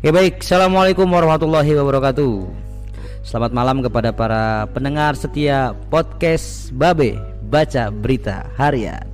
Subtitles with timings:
[0.00, 2.48] Ya baik, Assalamualaikum warahmatullahi wabarakatuh.
[3.20, 7.20] Selamat malam kepada para pendengar setia podcast Babe
[7.52, 9.04] Baca Berita Harian.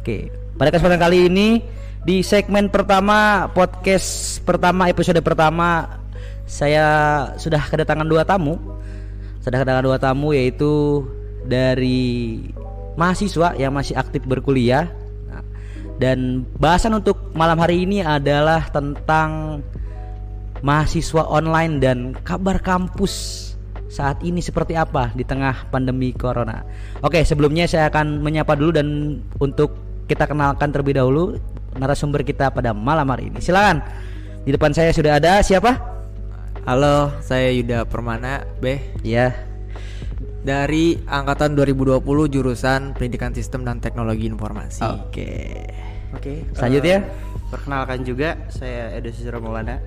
[0.00, 1.60] Oke, pada kesempatan kali ini
[2.08, 6.00] di segmen pertama podcast pertama episode pertama
[6.48, 6.88] saya
[7.36, 8.56] sudah kedatangan dua tamu.
[9.44, 11.04] Sudah kedatangan dua tamu yaitu
[11.44, 12.40] dari
[12.96, 14.88] mahasiswa yang masih aktif berkuliah.
[15.28, 15.44] Nah,
[16.00, 19.60] dan bahasan untuk malam hari ini adalah tentang
[20.62, 23.42] mahasiswa online dan kabar kampus
[23.92, 26.64] saat ini seperti apa di tengah pandemi corona.
[27.04, 29.76] Oke, sebelumnya saya akan menyapa dulu dan untuk
[30.08, 31.36] kita kenalkan terlebih dahulu
[31.76, 33.42] narasumber kita pada malam hari ini.
[33.42, 33.84] Silakan.
[34.42, 35.76] Di depan saya sudah ada siapa?
[36.64, 39.34] Halo, saya Yuda Permana, B Ya.
[40.42, 44.82] dari angkatan 2020 jurusan Pendidikan Sistem dan Teknologi Informasi.
[44.82, 45.62] Oke.
[46.18, 46.42] Oke.
[46.54, 47.06] Selanjutnya?
[47.06, 47.10] eh,
[47.46, 49.78] perkenalkan juga saya Edo Susiro Maulana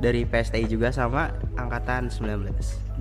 [0.00, 2.50] dari PSTI juga sama angkatan 19.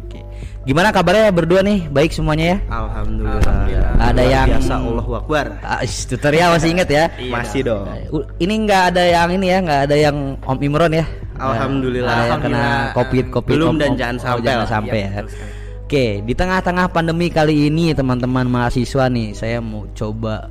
[0.06, 0.20] Oke.
[0.68, 1.88] Gimana kabarnya berdua nih?
[1.88, 2.58] Baik semuanya ya?
[2.68, 3.40] Alhamdulillah.
[3.40, 3.92] Alhamdulillah.
[4.00, 5.46] Ada Luar yang biasa Allahu Akbar.
[5.64, 7.06] Ah, tutorial masih inget ya?
[7.32, 7.88] Masih dong.
[8.40, 11.06] Ini nggak ada yang ini ya, nggak ada yang Om Imron ya?
[11.40, 12.12] Alhamdulillah.
[12.12, 12.64] Ada yang kena
[12.96, 15.22] covid covid Belum Om- dan Om- jangan oh, sampai jangan sampai Iya, ya.
[15.90, 20.46] Oke, di tengah-tengah pandemi kali ini teman-teman mahasiswa nih, saya mau coba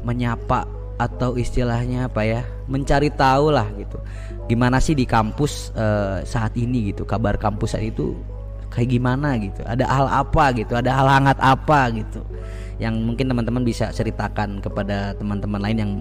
[0.00, 0.64] menyapa
[0.96, 4.00] atau istilahnya apa ya, mencari tahu lah gitu.
[4.46, 8.16] Gimana sih di kampus eh, saat ini gitu, kabar kampus saat itu
[8.72, 9.64] kayak gimana gitu.
[9.64, 12.20] Ada hal apa gitu, ada hal hangat apa gitu.
[12.76, 15.92] Yang mungkin teman-teman bisa ceritakan kepada teman-teman lain yang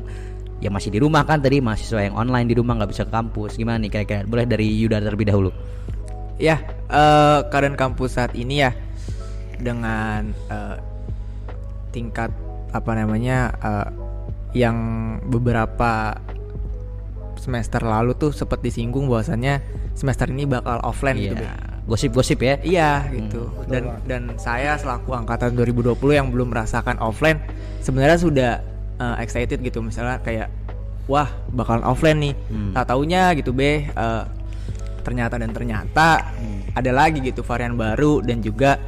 [0.64, 3.56] yang masih di rumah kan tadi mahasiswa yang online di rumah nggak bisa ke kampus.
[3.60, 4.24] Gimana nih kira-kira?
[4.28, 5.52] Boleh dari Yuda terlebih dahulu.
[6.36, 6.60] Ya,
[6.92, 8.76] eh, keadaan kampus saat ini ya
[9.60, 10.76] dengan eh,
[11.96, 12.28] tingkat
[12.76, 13.88] apa namanya eh,
[14.56, 14.78] yang
[15.28, 16.16] beberapa
[17.36, 19.62] semester lalu tuh sempat disinggung bahwasannya
[19.94, 21.36] semester ini bakal offline gitu.
[21.38, 21.54] Iya.
[21.86, 22.56] Gosip-gosip ya.
[22.66, 23.52] Iya gitu.
[23.70, 27.38] dan dan saya selaku angkatan 2020 yang belum merasakan offline
[27.84, 28.52] sebenarnya sudah
[28.98, 30.50] uh, excited gitu misalnya kayak
[31.06, 32.34] wah bakalan offline nih.
[32.50, 32.74] Hmm.
[32.74, 34.26] Tak taunya gitu be uh,
[35.06, 36.34] ternyata dan ternyata
[36.74, 38.82] ada lagi gitu varian baru dan juga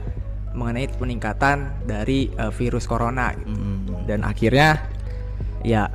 [0.58, 3.54] mengenai peningkatan dari uh, virus corona gitu.
[3.54, 4.10] Hmm.
[4.10, 4.97] Dan akhirnya
[5.68, 5.92] ya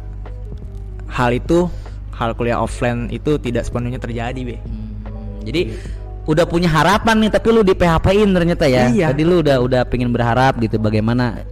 [1.09, 1.69] hal itu
[2.13, 4.57] hal kuliah offline itu tidak sepenuhnya terjadi be.
[4.61, 5.73] Hmm, Jadi
[6.23, 8.87] udah punya harapan nih tapi lu di PHP-in ternyata ya.
[8.93, 9.11] Iya.
[9.11, 11.43] Tadi lu udah udah pengen berharap gitu bagaimana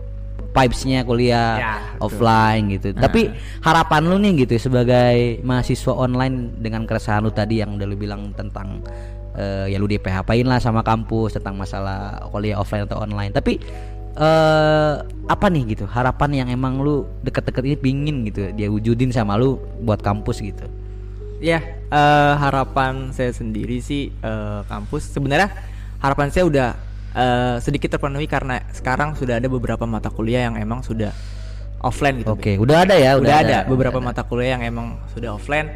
[0.50, 2.04] vibes-nya kuliah Ya, betul.
[2.06, 2.88] offline gitu.
[2.94, 3.06] Nah.
[3.06, 3.31] Tapi
[3.62, 8.31] harapan lu nih gitu sebagai mahasiswa online dengan keresahan lu tadi yang udah lu bilang
[8.34, 8.82] tentang
[9.34, 13.31] eh, ya lu di PHP-in lah sama kampus tentang masalah kuliah offline atau online.
[13.34, 13.58] Tapi
[14.19, 14.94] eh
[15.31, 19.62] apa nih gitu harapan yang emang lu deket-deket ini pingin gitu dia wujudin sama lu
[19.82, 20.66] buat kampus gitu.
[21.41, 25.54] Ya, eh, harapan saya sendiri sih eh, kampus sebenarnya
[26.03, 26.69] harapan saya udah
[27.15, 31.15] eh, sedikit terpenuhi karena sekarang sudah ada beberapa mata kuliah yang emang sudah
[31.81, 32.37] offline gitu.
[32.37, 34.20] Oke, udah ada ya, udah, ada, beberapa udah ada.
[34.20, 35.70] mata kuliah yang emang sudah offline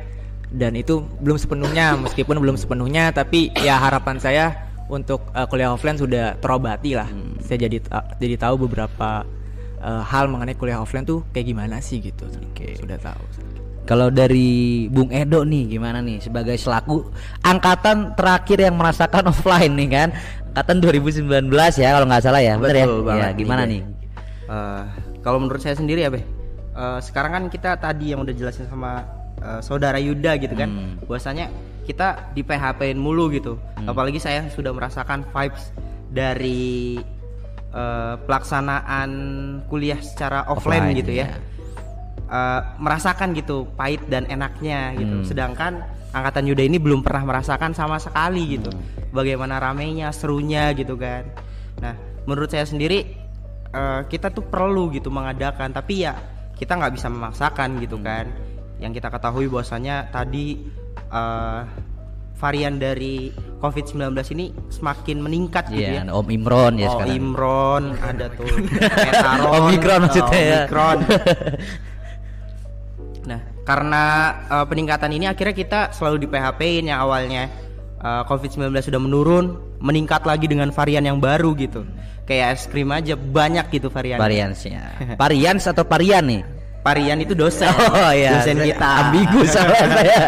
[0.54, 5.96] dan itu belum sepenuhnya meskipun belum sepenuhnya tapi ya harapan saya untuk eh, kuliah offline
[5.96, 7.08] sudah terobati lah.
[7.08, 7.36] Hmm.
[7.40, 9.24] Saya jadi ta- jadi tahu beberapa
[9.78, 12.24] eh, hal mengenai kuliah offline tuh kayak gimana sih gitu.
[12.52, 12.76] Oke.
[12.76, 13.22] Sudah tahu.
[13.84, 17.04] Kalau dari Bung Edo nih gimana nih sebagai selaku
[17.44, 20.08] angkatan terakhir yang merasakan offline nih kan
[20.56, 23.70] angkatan 2019 ya kalau nggak salah ya bener ya ya gimana Be.
[23.76, 23.82] nih
[24.44, 24.82] Eh,
[25.24, 26.20] kalau menurut saya sendiri ya, Be.
[26.20, 29.04] eh, sekarang kan kita tadi yang udah jelasin sama
[29.40, 30.68] eh, saudara Yuda gitu kan.
[30.68, 30.92] Hmm.
[31.08, 31.48] Bahwasanya
[31.84, 33.60] kita di PHP-in mulu gitu.
[33.76, 33.92] Hmm.
[33.92, 35.70] Apalagi saya sudah merasakan vibes
[36.08, 36.98] dari
[37.74, 39.10] eh, pelaksanaan
[39.68, 41.26] kuliah secara offline, Offline, gitu ya.
[41.28, 41.36] ya.
[42.24, 45.16] Eh, merasakan gitu pahit dan enaknya gitu.
[45.20, 45.26] Hmm.
[45.26, 45.72] Sedangkan
[46.14, 48.72] angkatan Yuda ini belum pernah merasakan sama sekali gitu.
[48.72, 49.12] Hmm.
[49.12, 51.28] Bagaimana ramenya, serunya gitu kan.
[51.82, 51.94] Nah,
[52.24, 53.04] menurut saya sendiri
[53.74, 56.14] eh, kita tuh perlu gitu mengadakan, tapi ya
[56.54, 58.06] kita nggak bisa memaksakan gitu Hmm.
[58.06, 58.26] kan.
[58.78, 60.62] Yang kita ketahui bahwasanya tadi
[61.14, 61.60] eh,
[62.34, 63.30] varian dari
[63.62, 66.12] COVID-19 ini semakin meningkat gitu Iya, ya.
[66.12, 68.44] Om Imron ya oh, sekarang Imron, ada tuh
[69.08, 70.58] Metaron, Omikron maksudnya ya.
[70.66, 70.98] Omikron.
[73.24, 74.04] Nah, karena
[74.52, 77.48] eh, peningkatan ini akhirnya kita selalu di PHP-in yang awalnya
[78.04, 81.88] eh, COVID-19 sudah menurun, meningkat lagi dengan varian yang baru gitu.
[82.28, 84.16] Kayak es krim aja banyak gitu varian.
[84.16, 86.40] variansnya varians atau varian nih
[86.84, 87.72] Varian itu dosen.
[87.96, 88.88] Oh iya, dosen saya kita.
[89.00, 90.18] ambigu soalnya saya.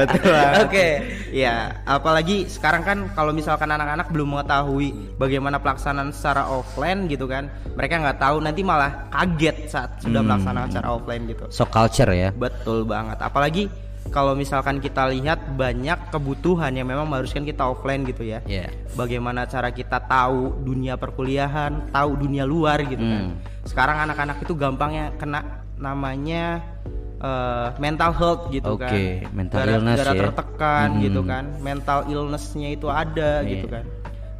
[0.00, 0.40] Betul.
[0.64, 0.86] Oke.
[1.32, 7.48] Ya, apalagi sekarang kan kalau misalkan anak-anak belum mengetahui bagaimana pelaksanaan secara offline gitu kan,
[7.72, 10.28] mereka nggak tahu nanti malah kaget saat sudah Hmm.
[10.28, 11.44] melaksanakan secara offline gitu.
[11.48, 12.32] So culture ya.
[12.32, 13.16] Betul banget.
[13.20, 13.68] Apalagi
[14.08, 18.44] kalau misalkan kita lihat banyak kebutuhan yang memang mengharuskan kita offline gitu ya.
[18.44, 18.68] Iya.
[18.92, 23.22] Bagaimana cara kita tahu dunia perkuliahan, tahu dunia luar gitu kan.
[23.28, 23.36] Hmm.
[23.64, 26.62] Sekarang anak-anak itu gampangnya kena namanya
[27.18, 28.90] eh, mental health gitu kan.
[28.90, 30.20] Oke, mental Gara- illness gara ya.
[30.24, 31.02] tertekan Hmm.
[31.02, 31.44] gitu kan.
[31.60, 33.50] Mental illnessnya itu ada Iya.
[33.52, 33.84] gitu kan.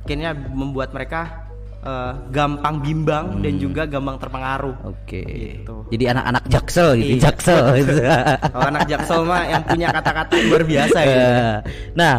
[0.03, 1.43] Akhirnya membuat mereka
[1.83, 4.87] eh, gampang bimbang dan juga gampang terpengaruh.
[4.87, 5.19] Oke.
[5.59, 5.77] Gitu.
[5.91, 7.23] Jadi anak-anak jaksel gitu, Iya.
[7.27, 7.65] jaksel.
[8.55, 11.19] Kalau anak jaksel mah yang punya kata-kata yang luar biasa gitu.
[11.19, 11.55] Eh,
[11.95, 12.15] Nah,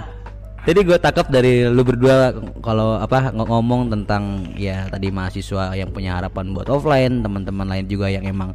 [0.64, 4.24] jadi gue tangkap dari lu berdua kalau apa ng- ngomong tentang
[4.56, 8.52] ya tadi mahasiswa yang punya harapan buat offline, teman-teman lain juga yang emang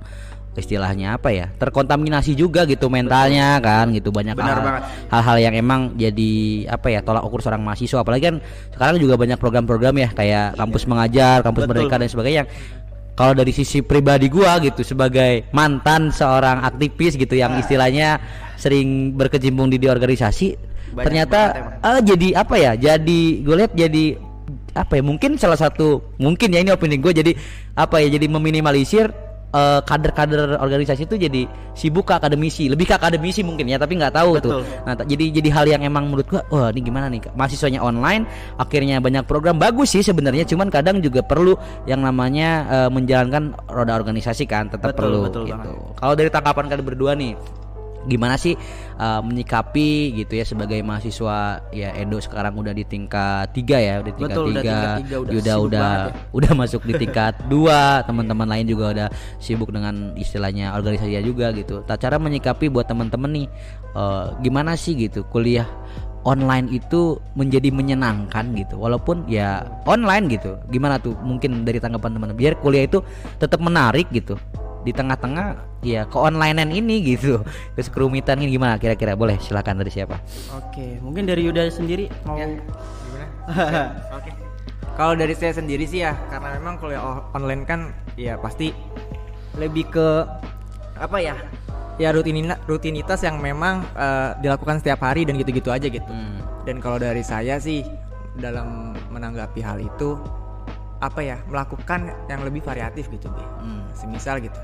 [0.59, 4.11] istilahnya apa ya terkontaminasi juga gitu mentalnya kan gitu.
[4.11, 4.83] Banyak Benar hal- banget.
[5.09, 6.33] hal-hal yang emang jadi
[6.69, 8.03] apa ya tolak ukur seorang mahasiswa.
[8.03, 8.37] Apalagi kan
[8.75, 11.71] sekarang juga banyak program-program ya kayak kampus mengajar kampus Betul.
[11.89, 12.51] merdeka dan sebagainya yang
[13.19, 18.23] kalau dari sisi pribadi gua gitu sebagai mantan seorang aktivis gitu yang istilahnya
[18.55, 20.55] sering berkecimpung di, di organisasi
[20.95, 21.41] Banyak ternyata
[21.83, 24.05] eh, jadi apa ya jadi gue lihat jadi
[24.79, 27.33] apa ya mungkin salah satu mungkin ya ini opini gue jadi
[27.75, 29.11] apa ya jadi meminimalisir
[29.53, 31.43] eh, kader-kader organisasi itu jadi
[31.73, 32.67] sibuk ke akademisi.
[32.69, 34.61] Lebih ke akademisi mungkin ya tapi nggak tahu tuh.
[34.61, 34.85] Betul.
[34.85, 38.25] nah t- jadi jadi hal yang emang menurut gua wah ini gimana nih mahasiswanya online
[38.61, 39.57] akhirnya banyak program.
[39.61, 41.57] Bagus sih sebenarnya cuman kadang juga perlu
[41.89, 45.71] yang namanya eh, menjalankan roda organisasi kan tetap Betul, perlu betul gitu.
[45.97, 47.33] kalau dari tanggapan kalian berdua nih
[48.09, 48.57] gimana sih
[48.97, 54.13] uh, menyikapi gitu ya sebagai mahasiswa ya Edo sekarang udah di tingkat tiga ya udah
[54.17, 54.73] tingkat Betul, udah tiga.
[54.73, 56.13] tingkat tiga, udah udah udah, ya.
[56.41, 58.03] udah masuk di tingkat dua.
[58.09, 59.09] Teman-teman lain juga udah
[59.39, 61.85] sibuk dengan istilahnya organisasi juga gitu.
[61.85, 63.47] Tak cara menyikapi buat teman-teman nih
[63.93, 65.69] uh, gimana sih gitu kuliah
[66.27, 68.81] online itu menjadi menyenangkan gitu.
[68.81, 70.57] Walaupun ya online gitu.
[70.73, 71.15] Gimana tuh?
[71.21, 73.05] Mungkin dari tanggapan teman biar kuliah itu
[73.37, 74.41] tetap menarik gitu
[74.87, 77.43] di tengah-tengah ya keonlinean ini gitu
[77.95, 80.19] kerumitan ini gimana kira-kira boleh silakan dari siapa
[80.55, 82.39] Oke, mungkin dari Yuda sendiri mau
[84.17, 84.31] Oke.
[84.99, 88.75] Kalau dari saya sendiri sih ya, karena memang kuliah online kan ya pasti
[89.55, 90.27] lebih ke
[90.99, 91.39] apa ya?
[91.99, 96.05] Ya rutinitas rutinitas yang memang eh, dilakukan setiap hari dan gitu-gitu aja gitu.
[96.05, 96.43] Hmm.
[96.67, 97.87] Dan kalau dari saya sih
[98.39, 100.19] dalam menanggapi hal itu
[100.99, 101.37] apa ya?
[101.47, 103.45] Melakukan yang lebih variatif gitu, Bi.
[103.61, 103.87] Hmm.
[103.93, 104.59] Semisal gitu.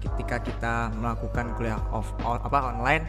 [0.00, 3.04] Ketika kita melakukan kuliah off o- apa online,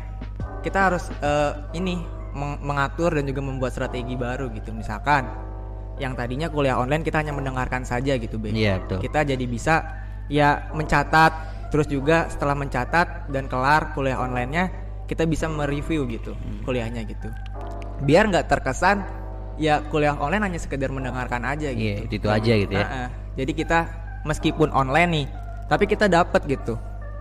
[0.62, 4.72] kita harus eh, ini meng- mengatur dan juga membuat strategi baru gitu.
[4.72, 5.28] Misalkan
[5.96, 8.52] yang tadinya kuliah online kita hanya mendengarkan saja gitu, Be.
[8.52, 9.00] Iya, betul.
[9.00, 9.76] Kita jadi bisa
[10.28, 11.34] ya mencatat
[11.70, 14.72] terus juga setelah mencatat dan kelar kuliah onlinenya
[15.06, 16.64] kita bisa mereview gitu Hmm.
[16.64, 17.30] kuliahnya gitu.
[18.02, 19.06] Biar nggak terkesan
[19.56, 21.86] ya kuliah online hanya sekedar mendengarkan aja gitu.
[21.86, 22.86] Iya, itu-itu aja gitu ya.
[22.86, 23.80] Nah, jadi kita
[24.28, 25.28] meskipun online nih,
[25.72, 26.76] tapi kita dapat gitu.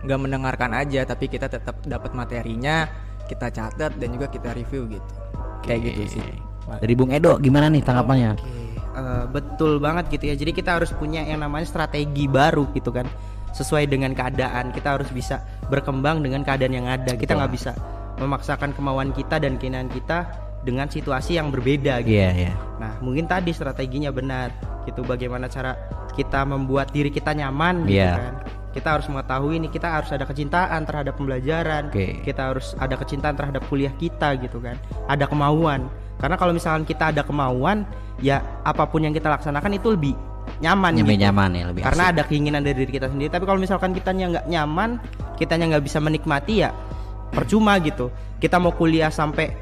[0.05, 2.85] Nggak mendengarkan aja, tapi kita tetap dapat materinya,
[3.25, 5.11] kita catat dan juga kita review gitu.
[5.65, 6.23] Kayak gitu sih.
[6.65, 8.49] dari Bung Edo gimana nih tanggapannya Oke,
[8.97, 10.35] eh, betul banget gitu ya.
[10.39, 13.05] Jadi kita harus punya yang namanya strategi baru gitu kan,
[13.53, 14.73] sesuai dengan keadaan.
[14.73, 17.13] Kita harus bisa berkembang dengan keadaan yang ada.
[17.13, 17.77] Kita nggak bisa
[18.17, 22.17] memaksakan kemauan kita dan keinginan kita dengan situasi yang berbeda gitu.
[22.17, 24.49] iya iya Nah, mungkin tadi strateginya benar.
[24.83, 25.77] Gitu bagaimana cara
[26.11, 28.13] kita membuat diri kita nyaman gitu Iya.
[28.19, 28.33] kan.
[28.75, 31.87] Kita harus mengetahui ini kita harus ada kecintaan terhadap pembelajaran.
[31.87, 32.19] Oke.
[32.19, 34.75] Kita harus ada kecintaan terhadap kuliah kita gitu kan.
[35.07, 35.87] Ada kemauan.
[36.19, 37.87] Karena kalau misalkan kita ada kemauan,
[38.19, 40.13] ya apa pun yang kita laksanakan itu lebih
[40.59, 41.23] nyaman lebih gitu.
[41.25, 42.13] nyaman ya lebih Karena asik.
[42.15, 43.31] ada keinginan dari diri kita sendiri.
[43.31, 44.89] Tapi kalau misalkan kitanya nggak nyaman,
[45.39, 46.75] kitanya nggak bisa menikmati ya
[47.31, 48.11] percuma gitu.
[48.37, 49.55] Kita mau kuliah sampai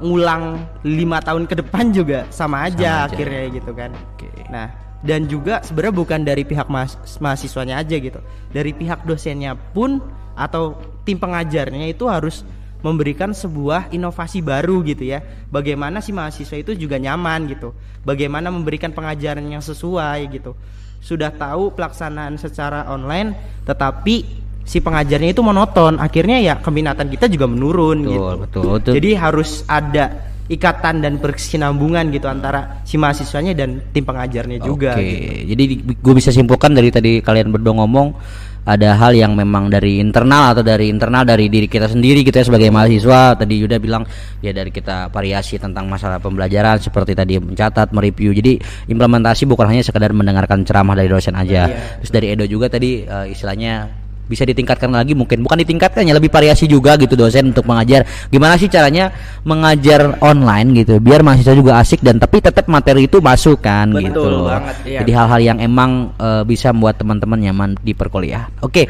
[0.00, 3.14] ngulang lima tahun ke depan juga sama aja, Sama aja.
[3.14, 3.90] akhirnya gitu kan.
[4.16, 4.28] Oke.
[4.48, 4.68] Nah,
[5.00, 8.20] dan juga sebenarnya bukan dari pihak mahas- mahasiswanya aja gitu.
[8.52, 10.00] Dari pihak dosennya pun
[10.36, 12.44] atau tim pengajarnya itu harus
[12.80, 15.20] memberikan sebuah inovasi baru gitu ya.
[15.52, 17.76] Bagaimana si mahasiswa itu juga nyaman gitu.
[18.04, 20.56] Bagaimana memberikan pengajaran yang sesuai gitu.
[21.00, 25.98] Sudah tahu pelaksanaan secara online tetapi si pengajarnya itu monoton.
[25.98, 28.36] Akhirnya ya keminatan kita juga menurun betul gitu.
[28.40, 30.04] betul betul Jadi harus ada
[30.50, 34.98] ikatan dan berkesinambungan gitu antara si mahasiswanya dan tim pengajarnya juga.
[34.98, 35.54] Oke, gitu.
[35.54, 35.64] jadi
[35.94, 38.18] gue bisa simpulkan dari tadi kalian berdua ngomong
[38.66, 42.44] ada hal yang memang dari internal atau dari internal dari diri kita sendiri gitu ya
[42.44, 43.38] sebagai mahasiswa.
[43.38, 44.04] Tadi Yuda bilang
[44.42, 48.34] ya dari kita variasi tentang masalah pembelajaran seperti tadi mencatat, mereview.
[48.34, 48.58] Jadi
[48.90, 51.70] implementasi bukan hanya sekedar mendengarkan ceramah dari dosen aja.
[52.02, 53.88] Terus dari Edo juga tadi eh, istilahnya
[54.30, 58.54] bisa ditingkatkan lagi mungkin bukan ditingkatkan ya lebih variasi juga gitu dosen untuk mengajar gimana
[58.54, 59.10] sih caranya
[59.42, 64.06] mengajar online gitu biar mahasiswa juga asik dan tapi tetap materi itu masuk kan Betul
[64.06, 64.98] gitu banget, iya.
[65.02, 68.86] jadi hal-hal yang emang eh, bisa membuat teman-teman nyaman di perkuliahan oke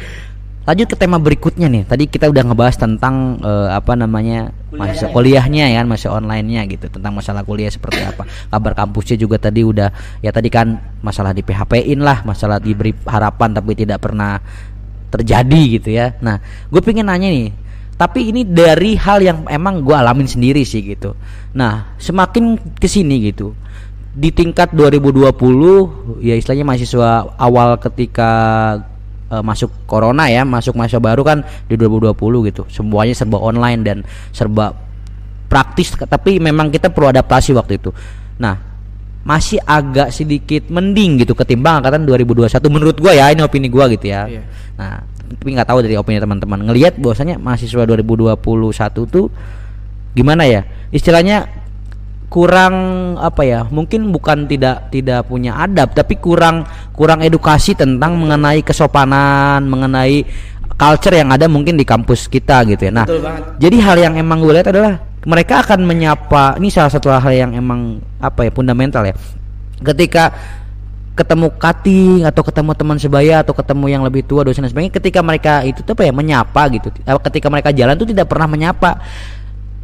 [0.71, 1.83] lanjut ke tema berikutnya nih.
[1.83, 7.17] Tadi kita udah ngebahas tentang eh, apa namanya mahasiswa kuliahnya ya, masa online-nya gitu, tentang
[7.17, 8.23] masalah kuliah seperti apa.
[8.53, 9.91] Kabar kampusnya juga tadi udah
[10.23, 14.39] ya tadi kan masalah di PHP-in lah, masalah diberi harapan tapi tidak pernah
[15.11, 16.15] terjadi gitu ya.
[16.23, 16.39] Nah,
[16.71, 17.51] gue pengen nanya nih,
[18.01, 21.13] tapi ini dari hal yang emang gue alamin sendiri sih gitu.
[21.53, 23.53] Nah, semakin ke sini gitu,
[24.15, 28.31] di tingkat 2020 ya istilahnya mahasiswa awal ketika
[29.29, 32.63] uh, masuk corona ya, masuk masa baru kan di 2020 gitu.
[32.71, 33.99] Semuanya serba online dan
[34.33, 34.73] serba
[35.51, 37.91] praktis tapi memang kita perlu adaptasi waktu itu.
[38.39, 38.70] Nah,
[39.21, 44.09] masih agak sedikit mending gitu ketimbang angkatan 2021 menurut gua ya ini opini gua gitu
[44.09, 44.25] ya.
[44.25, 44.43] Iya.
[44.81, 46.65] Nah, tapi nggak tahu dari opini teman-teman.
[46.67, 48.41] Ngelihat bahwasanya mahasiswa 2021
[49.07, 49.29] tuh
[50.17, 50.65] gimana ya?
[50.91, 51.47] Istilahnya
[52.33, 52.75] kurang
[53.21, 53.61] apa ya?
[53.69, 56.65] Mungkin bukan tidak tidak punya adab, tapi kurang
[56.97, 60.25] kurang edukasi tentang mengenai kesopanan, mengenai
[60.81, 62.93] culture yang ada mungkin di kampus kita gitu ya.
[62.95, 63.43] Nah, Betul banget.
[63.61, 64.97] jadi hal yang emang gue lihat adalah
[65.27, 66.57] mereka akan menyapa.
[66.57, 69.15] Ini salah satu hal yang emang apa ya fundamental ya.
[69.81, 70.33] Ketika
[71.21, 75.21] ketemu cutting atau ketemu teman sebaya atau ketemu yang lebih tua dosen dan sebagainya ketika
[75.21, 78.97] mereka itu tuh apa ya menyapa gitu Eh, ketika mereka jalan tuh tidak pernah menyapa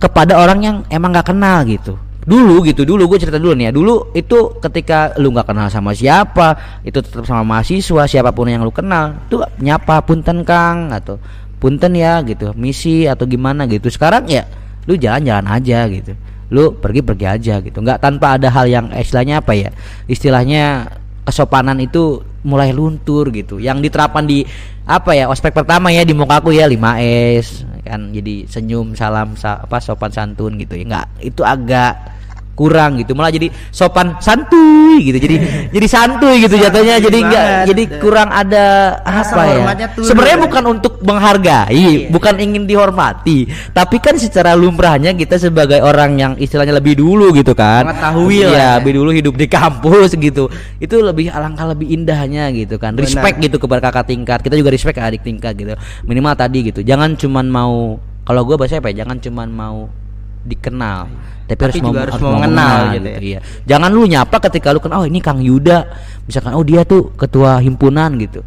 [0.00, 3.72] kepada orang yang emang nggak kenal gitu dulu gitu dulu gue cerita dulu nih ya
[3.72, 8.66] dulu itu ketika lu nggak kenal sama siapa itu tetap sama mahasiswa siapa pun yang
[8.66, 11.22] lu kenal tuh nyapa punten kang atau
[11.62, 14.42] punten ya gitu misi atau gimana gitu sekarang ya
[14.86, 16.12] lu jalan-jalan aja gitu.
[16.50, 17.78] Lu pergi-pergi aja gitu.
[17.82, 19.70] Nggak tanpa ada hal yang istilahnya apa ya?
[20.06, 20.88] Istilahnya
[21.26, 23.58] kesopanan itu mulai luntur gitu.
[23.58, 24.46] Yang diterapkan di
[24.86, 28.14] apa ya ospek pertama ya di mukaku ya 5S kan.
[28.14, 30.78] Jadi senyum salam sa- apa sopan santun gitu.
[30.78, 32.15] Ya nggak itu agak
[32.56, 33.12] kurang gitu.
[33.12, 35.18] Malah jadi sopan santuy gitu.
[35.20, 35.36] Jadi
[35.76, 36.96] jadi santuy gitu jatuhnya.
[36.98, 38.66] Jadi enggak jadi kurang ada
[39.04, 39.62] Rasa apa ya
[40.00, 42.08] sebenarnya bukan untuk menghargai Iya.
[42.08, 43.44] bukan ingin dihormati.
[43.76, 47.84] Tapi kan secara lumrahnya kita sebagai orang yang istilahnya lebih dulu gitu kan.
[47.92, 48.68] Mengetahui Iya, ya.
[48.80, 50.48] lebih dulu hidup di kampus gitu.
[50.80, 52.96] Itu lebih alangkah lebih indahnya gitu kan.
[52.96, 53.04] Benar.
[53.04, 54.38] respect gitu kepada kakak tingkat.
[54.40, 55.76] Kita juga respect ke adik tingkat gitu.
[56.08, 56.80] Minimal tadi gitu.
[56.80, 59.04] Jangan cuman mau kalau gue bahasa apa ya?
[59.04, 59.76] Jangan cuman mau
[60.46, 61.10] dikenal.
[61.46, 63.18] Tapi, harus, juga mau, harus mau mengenal gitu ya.
[63.22, 63.38] iya
[63.70, 65.86] jangan lu nyapa ketika lu kenal oh ini Kang Yuda.
[66.26, 68.42] Misalkan oh dia tuh ketua himpunan gitu.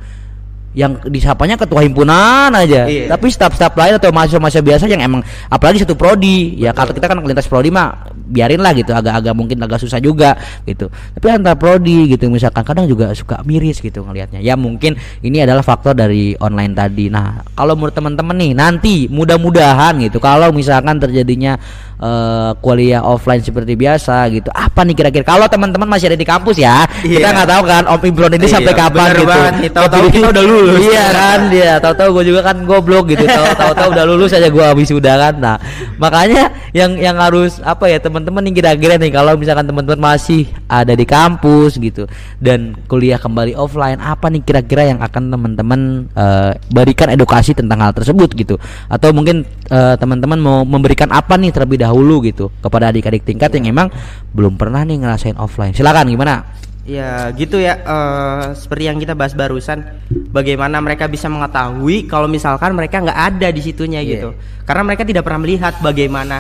[0.75, 2.91] Yang disapanya ketua himpunan aja.
[2.91, 3.08] Iya.
[3.08, 6.60] tapi staf-staf lain atau mahasiswa-mahasiswa biasa yang emang apalagi satu prodi.
[6.60, 8.91] Ya kalau kita kan lintas prodi mah biarin lah gitu.
[8.91, 10.36] Agak-agak mungkin agak susah juga
[10.68, 10.91] gitu.
[10.91, 14.44] Tapi antar prodi gitu misalkan kadang juga suka miris gitu ngelihatnya.
[14.44, 17.08] Ya mungkin ini adalah faktor dari online tadi.
[17.08, 21.56] Nah kalau menurut teman-teman nih nanti mudah-mudahan gitu kalau misalkan terjadinya
[22.00, 24.48] eh, kuliah offline seperti biasa gitu.
[24.50, 25.24] Apa nih kira-kira?
[25.27, 27.36] Kalau teman-teman masih ada di kampus ya kita Iya.
[27.36, 29.25] nggak tahu kan Om Imron ini Iya, sampai kapan gitu.
[29.27, 29.70] banget nih.
[29.75, 30.79] Tahu-tahu kita udah lulus.
[30.79, 33.24] iya kan dia tahu-tahu gue juga kan goblok gitu.
[33.38, 35.34] Tahu tahu-tahu udah lulus aja gue habis udah kan.
[35.38, 35.56] Nah
[36.00, 40.94] makanya yang yang harus apa ya teman-teman nih kira-kira nih kalau misalkan teman-teman masih ada
[40.94, 42.06] di kampus gitu
[42.38, 45.79] dan kuliah kembali offline apa nih kira-kira yang akan teman-teman
[46.13, 48.56] eh, berikan edukasi tentang hal tersebut gitu?
[48.88, 51.88] Atau mungkin eh, teman-teman mau memberikan apa nih terlebih dahulu
[52.24, 53.88] gitu kepada adik-adik tingkat yang emang
[54.34, 55.74] belum pernah nih ngerasain offline.
[55.74, 56.46] Silakan gimana?
[56.89, 59.86] Ya gitu ya eh, seperti yang kita bahas barusan
[60.34, 64.10] bagaimana mereka bisa mengetahui kalau misalkan mereka nggak ada di situnya Iya.
[64.17, 64.29] gitu.
[64.65, 66.38] Karena mereka tidak pernah melihat bagaimana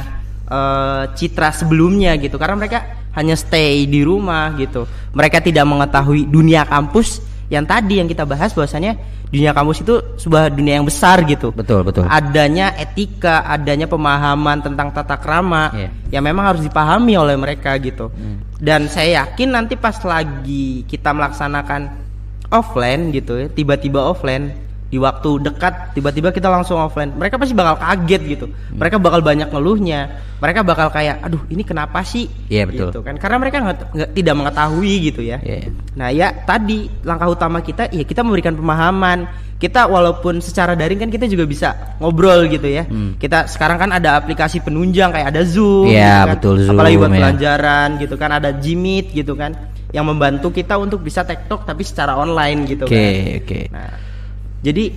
[0.49, 2.41] eh, citra sebelumnya gitu.
[2.41, 2.79] Karena mereka
[3.13, 4.89] hanya stay di rumah gitu.
[5.13, 8.93] Mereka tidak mengetahui dunia kampus yang tadi yang kita bahas bahwasanya
[9.29, 14.89] dunia kampus itu sebuah dunia yang besar gitu betul betul adanya etika, adanya pemahaman tentang
[14.89, 15.89] tata krama Iya.
[16.17, 18.09] yang memang harus dipahami oleh mereka gitu.
[18.59, 21.89] Dan saya yakin nanti pas lagi kita melaksanakan
[22.49, 24.51] offline gitu ya, tiba-tiba offline
[24.89, 27.13] di waktu dekat tiba-tiba kita langsung offline.
[27.13, 28.45] Mereka pasti bakal kaget gitu.
[28.73, 30.01] Mereka bakal banyak ngeluhnya.
[30.41, 32.25] Mereka bakal kayak aduh ini kenapa sih?
[32.49, 32.89] Iya, betul.
[32.89, 33.15] Gitu kan.
[33.21, 35.37] Karena mereka nggak tidak mengetahui gitu ya.
[35.45, 35.69] Iya.
[35.93, 39.29] Nah ya tadi langkah utama kita ya kita memberikan pemahaman.
[39.59, 42.87] Kita walaupun secara daring kan kita juga bisa ngobrol gitu ya.
[43.19, 45.85] Kita sekarang kan ada aplikasi penunjang kayak ada Zoom.
[45.85, 45.93] Hmm.
[45.93, 46.31] Iya, gitu kan.
[46.33, 47.17] betul, Zoom, Apalagi buat ya.
[47.19, 49.51] pelajaran gitu kan ada Jimit gitu kan
[49.89, 53.41] yang membantu kita untuk bisa tektok tapi secara online gitu oke kan.
[53.41, 53.89] oke Nah,
[54.59, 54.91] jadi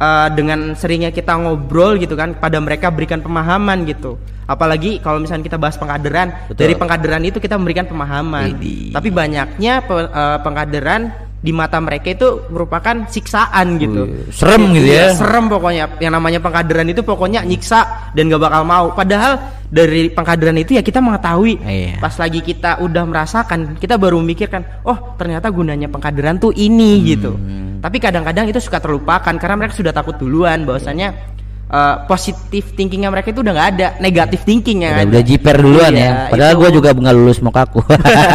[0.00, 4.18] eh, dengan seringnya kita ngobrol gitu kan pada mereka berikan pemahaman gitu.
[4.44, 6.68] Apalagi kalau misalnya kita bahas pengkaderan, Betul.
[6.68, 8.60] dari pengkaderan itu kita memberikan pemahaman.
[8.92, 14.08] Tapi banyaknya pe- eh, pengkaderan di mata mereka itu merupakan siksaan gitu.
[14.08, 15.20] Wih, serem gitu Iya, ya.
[15.20, 16.00] Serem pokoknya.
[16.00, 18.96] Yang namanya pengkaderan itu pokoknya nyiksa dan gak bakal mau.
[18.96, 19.36] Padahal
[19.68, 21.60] dari pengkaderan itu ya kita mengetahui.
[21.60, 22.00] Iya.
[22.00, 27.36] Pas lagi kita udah merasakan, kita baru memikirkan, oh ternyata gunanya pengkaderan tuh ini gitu.
[27.84, 31.33] Tapi kadang-kadang itu suka terlupakan karena mereka sudah takut duluan bahwasanya
[31.74, 35.10] eh, positif thinkingnya mereka itu udah nggak ada, negatif thinking yang Udah, ada.
[35.10, 36.12] udah jiper duluan Iya, ya.
[36.30, 37.82] Padahal gue juga nggak lulus mau kaku.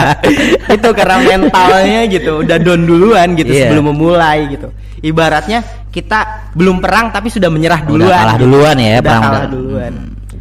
[0.75, 3.61] itu karena mentalnya gitu udah down duluan gitu Iya.
[3.65, 4.67] sebelum memulai gitu
[4.99, 8.43] ibaratnya kita belum perang tapi sudah menyerah Udah duluan kalah gitu.
[8.43, 9.93] duluan ya, udah perang kalah udah- duluan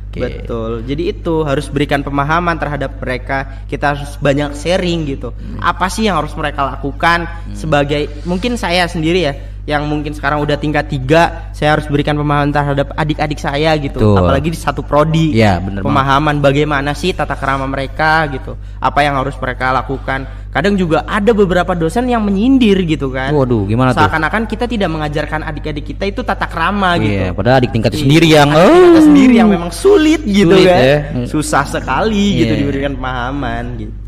[0.09, 5.63] Hmm, betul jadi itu harus berikan pemahaman terhadap mereka kita harus banyak sharing gitu Hmm.
[5.63, 7.23] apa sih yang harus mereka lakukan
[7.55, 9.33] sebagai mungkin saya sendiri ya
[9.69, 14.17] yang mungkin sekarang udah tingkat tiga saya harus berikan pemahaman terhadap adik-adik saya gitu Betul.
[14.17, 15.93] apalagi di satu prodi Iya, bener banget.
[15.93, 21.37] pemahaman bagaimana sih tata kerama mereka gitu apa yang harus mereka lakukan kadang juga ada
[21.37, 24.01] beberapa dosen yang menyindir gitu kan Waduh, gimana tuh?
[24.09, 28.01] seakan-akan kita tidak mengajarkan adik-adik kita itu tata krama gitu Iya, padahal adik tingkat Iya,
[28.01, 29.05] sendiri yang adik kita oh.
[29.05, 30.99] sendiri yang memang sulit gitu Sulit kan ya.
[31.29, 32.61] susah sekali gitu Iya.
[32.65, 33.99] diberikan pemahaman gitu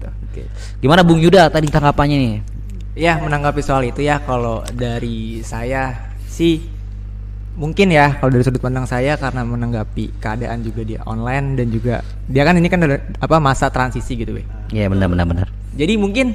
[0.81, 2.33] Gimana Bung Yuda tadi tanggapannya nih?
[2.99, 6.59] Ya menanggapi soal itu ya kalau dari saya sih
[7.55, 12.03] mungkin ya kalau dari sudut pandang saya karena menanggapi keadaan juga dia online dan juga
[12.27, 14.47] dia kan ini kan ada apa masa transisi gitu weh.
[14.75, 15.47] Iya, benar benar benar.
[15.79, 16.35] Jadi mungkin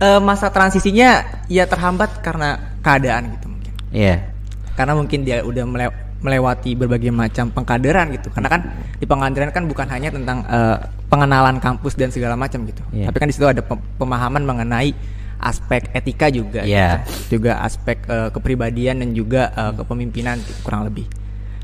[0.00, 3.72] eh, masa transisinya ya terhambat karena keadaan gitu mungkin.
[3.92, 4.32] Iya.
[4.72, 8.32] Karena mungkin dia udah mele- melewati berbagai macam pengkaderan gitu.
[8.32, 8.60] Karena kan
[8.96, 10.76] di pengkaderan kan bukan hanya tentang eh,
[11.12, 12.80] pengenalan kampus dan segala macam gitu.
[12.96, 13.12] Iya.
[13.12, 14.96] Tapi kan di situ ada pem- pemahaman mengenai
[15.42, 17.02] aspek etika juga Iya.
[17.02, 17.36] gitu.
[17.38, 21.04] Juga aspek eh, kepribadian dan juga eh, kepemimpinan gitu, kurang lebih.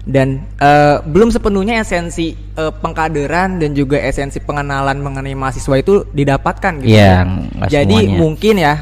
[0.03, 6.83] Dan eh, belum sepenuhnya esensi eh, pengkaderan dan juga esensi pengenalan mengenai mahasiswa itu didapatkan
[6.83, 6.91] gitu.
[6.91, 8.19] Iya, nggak Jadi semuanya.
[8.19, 8.75] mungkin ya,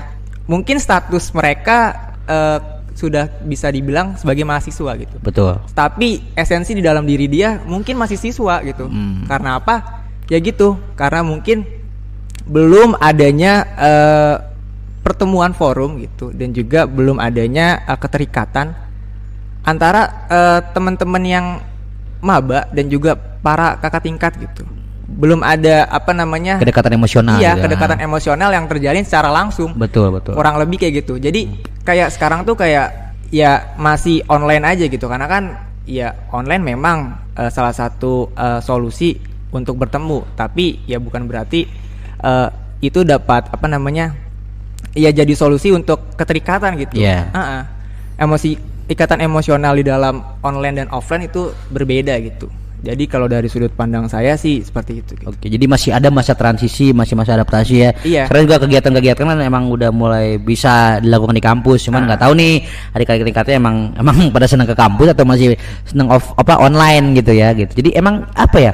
[0.46, 1.78] mungkin status mereka
[2.24, 2.58] eh,
[2.96, 5.20] sudah bisa dibilang sebagai mahasiswa gitu.
[5.20, 5.60] Betul.
[5.70, 8.88] Tapi esensi di dalam diri dia mungkin masih siswa gitu.
[8.88, 9.28] Hmm.
[9.28, 10.06] Karena apa?
[10.32, 10.80] Ya gitu.
[10.96, 11.66] Karena mungkin
[12.46, 14.34] belum adanya eh,
[15.06, 18.74] pertemuan forum gitu dan juga belum adanya eh, keterikatan
[19.62, 21.46] antara eh, teman-teman yang
[22.18, 24.66] maba dan juga para kakak tingkat gitu.
[25.06, 26.58] Belum ada apa namanya?
[26.58, 27.38] Kedekatan emosional.
[27.38, 27.70] iya, gitu.
[27.70, 30.34] kedekatan emosional yang terjalin secara langsung Betul betul.
[30.34, 31.46] kurang lebih kayak gitu jadi
[31.86, 35.44] kayak sekarang tuh kayak ya masih online aja gitu karena kan
[35.86, 39.14] ya online memang eh, salah satu eh, solusi
[39.54, 41.70] untuk bertemu tapi ya bukan berarti
[42.22, 42.48] eh,
[42.82, 44.25] itu dapat apa namanya
[44.96, 47.28] ya jadi solusi untuk keterikatan gitu Iya.
[47.30, 47.62] Ah, ah.
[48.16, 48.56] emosi
[48.88, 52.48] ikatan emosional di dalam online dan offline itu berbeda gitu
[52.86, 55.32] jadi kalau dari sudut pandang saya sih seperti itu gitu.
[55.32, 57.90] Oke, jadi masih ada masa transisi, masih masa adaptasi ya.
[58.06, 58.22] Iya.
[58.30, 62.62] Karena juga kegiatan-kegiatan kan emang udah mulai bisa dilakukan di kampus, cuman nggak tahu nih
[62.94, 67.32] adik-adik tingkatnya emang emang pada senang ke kampus atau masih senang off apa online gitu
[67.34, 67.72] ya gitu.
[67.74, 68.72] Jadi emang apa ya?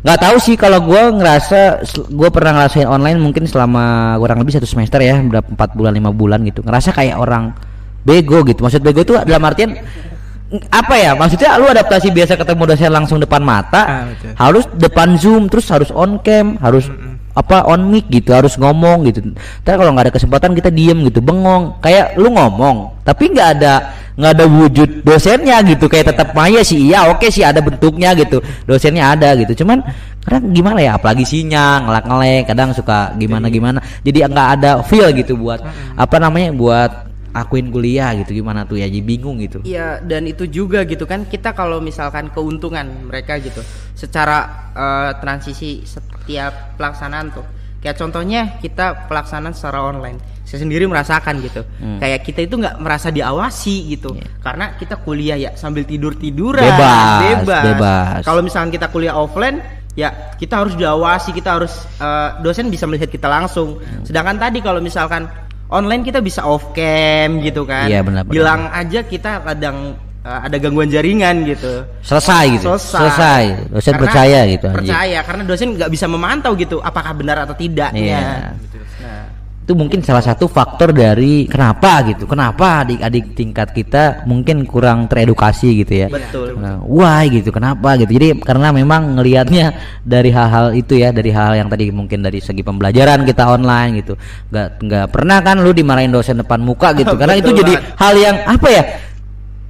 [0.00, 4.64] Nggak tahu sih kalau gue ngerasa gue pernah ngerasain online mungkin selama kurang lebih satu
[4.64, 6.64] semester ya berapa empat bulan lima bulan gitu.
[6.64, 7.52] Ngerasa kayak orang
[8.00, 8.64] bego gitu.
[8.64, 9.76] Maksud bego tuh dalam artian
[10.72, 11.12] apa ya?
[11.12, 14.32] Maksudnya lu adaptasi biasa ketemu dosen langsung depan mata Ah, betul.
[14.40, 16.88] harus depan zoom terus harus on cam harus
[17.30, 19.20] apa on mic gitu harus ngomong gitu.
[19.62, 21.76] Tapi kalau nggak ada kesempatan kita diem gitu bengong.
[21.84, 23.74] Kayak lu ngomong tapi nggak ada
[24.20, 28.44] nggak ada wujud dosennya gitu kayak tetap maya sih iya oke sih ada bentuknya gitu.
[28.68, 29.80] Dosennya ada gitu cuman
[30.20, 33.80] kadang gimana ya apalagi sinyal ngelak ngelek kadang suka gimana gimana.
[34.04, 35.64] Jadi nggak ada feel gitu buat
[35.96, 36.92] apa namanya buat
[37.30, 39.64] akuin kuliah gitu gimana tuh ya jadi bingung gitu.
[39.64, 43.64] Iya dan itu juga gitu kan kita kalau misalkan keuntungan mereka gitu
[43.96, 47.46] secara eh, transisi setiap pelaksanaan tuh.
[47.80, 50.20] Kayak contohnya kita pelaksanaan secara online
[50.50, 51.62] saya sendiri merasakan gitu.
[51.78, 52.02] Hmm.
[52.02, 54.18] kayak kita itu nggak merasa diawasi gitu.
[54.18, 54.26] Iya.
[54.42, 58.22] karena kita kuliah ya sambil tidur tiduran Bebas, bebas.
[58.26, 59.62] kalau misalkan kita kuliah offline
[59.94, 63.78] ya kita harus diawasi kita harus eh, dosen bisa melihat kita langsung.
[63.78, 64.02] Hmm.
[64.02, 65.30] sedangkan tadi kalau misalkan
[65.70, 67.86] online kita bisa off cam gitu kan.
[67.86, 68.34] Iya, benar-benar.
[68.34, 69.94] bilang aja kita kadang
[70.26, 71.86] eh, ada gangguan jaringan gitu.
[72.02, 72.74] Selesai gitu.
[72.74, 77.54] Selesai, dosen Karena percaya gitu percaya karena dosen nggak bisa memantau gitu apakah benar atau
[77.54, 78.02] tidaknya.
[78.02, 78.20] Iya.
[78.98, 79.39] nah
[79.70, 82.26] itu mungkin salah satu faktor dari kenapa gitu.
[82.26, 86.08] Kenapa adik-adik tingkat kita mungkin kurang teredukasi gitu ya?
[86.10, 87.54] Betul Nah, why gitu?
[87.54, 88.10] Kenapa gitu?
[88.18, 92.66] Jadi karena memang ngelihatnya dari hal-hal itu ya dari hal yang tadi mungkin dari segi
[92.66, 94.18] pembelajaran kita online gitu.
[94.50, 97.14] Nggak nggak pernah kan lu dimarahin dosen depan muka gitu?
[97.20, 98.82] Karena itu jadi hal yang apa ya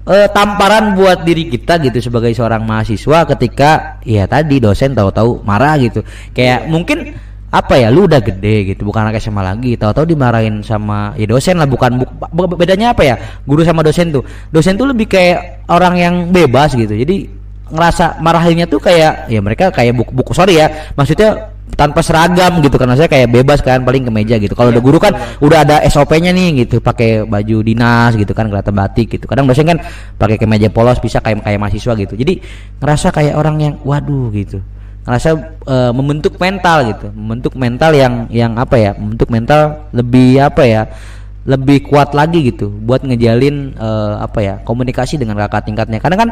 [0.08, 5.76] eh, tamparan buat diri kita gitu sebagai seorang mahasiswa ketika ya tadi dosen tahu-tahu marah
[5.76, 6.00] gitu.
[6.32, 9.74] Kayak mungkin apa ya lu udah gede gitu bukan anak SMA lagi.
[9.74, 14.22] Tahu-tahu dimarahin sama ya dosen lah bukan bu- bedanya apa ya guru sama dosen tuh.
[14.54, 16.94] Dosen tuh lebih kayak orang yang bebas gitu.
[16.94, 17.26] Jadi
[17.70, 22.74] ngerasa marahinnya tuh kayak ya mereka kayak buku, buku sorry ya maksudnya tanpa seragam gitu
[22.74, 24.54] karena saya kayak bebas kan paling ke meja gitu.
[24.54, 28.74] Kalau udah guru kan udah ada SOP-nya nih gitu pakai baju dinas gitu kan kelihatan
[28.74, 29.26] batik gitu.
[29.26, 29.78] Kadang dosen kan
[30.18, 32.14] pakai kemeja polos bisa kayak kayak mahasiswa gitu.
[32.14, 32.42] Jadi
[32.78, 34.62] ngerasa kayak orang yang waduh gitu
[35.06, 35.28] ngerasa
[35.66, 37.06] eh, membentuk mental gitu.
[37.12, 40.82] Membentuk mental yang yang apa ya membentuk mental lebih apa ya
[41.48, 45.98] lebih kuat lagi gitu buat ngejalin eh, apa ya komunikasi dengan kakak tingkatnya.
[45.98, 46.30] Karena kan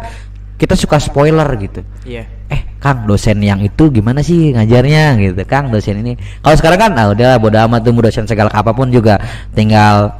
[0.58, 1.86] kita suka spoiler gitu.
[2.02, 2.26] Iya.
[2.50, 5.42] eh Kang dosen yang itu gimana sih ngajarnya gitu?
[5.46, 6.18] Kang dosen ini.
[6.42, 9.18] Kalau sekarang kan ah udah bodo amat tuh dosen segala apa pun juga.
[9.54, 10.10] Tinggal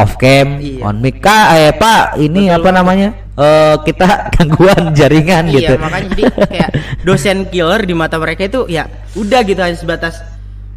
[0.00, 0.86] off cam Iya.
[0.86, 3.08] on mic Kak, eh Pak ini Betul apa namanya
[3.40, 6.70] Eh gangguan gangguan jaringan iya gitu makanya jadi kayak
[7.08, 10.20] dosen killer di mata mereka itu ya udah gitu hanya sebatas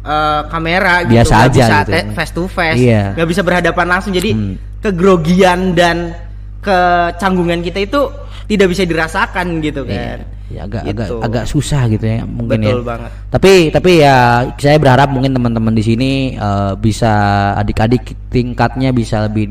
[0.00, 1.92] eh, kamera gitu Biasa nggak aja bisa gitu.
[2.12, 3.12] face to face Iya.
[3.12, 4.56] nggak bisa berhadapan langsung jadi Hmm.
[4.80, 6.16] kegrogian dan
[6.64, 8.00] kecanggungan kita itu
[8.44, 10.92] tidak bisa dirasakan gitu Iya, kan ya agak Gitu.
[10.94, 12.86] agak agak susah gitu ya mungkin Betul ya.
[12.86, 13.10] banget.
[13.28, 14.16] Tapi tapi ya
[14.54, 17.12] saya berharap mungkin teman-teman di sini eh, bisa
[17.54, 19.48] adik-adik tingkatnya bisa lebih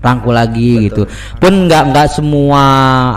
[0.00, 1.04] dirangkul lagi gitu.
[1.36, 2.62] Pun nggak nggak semua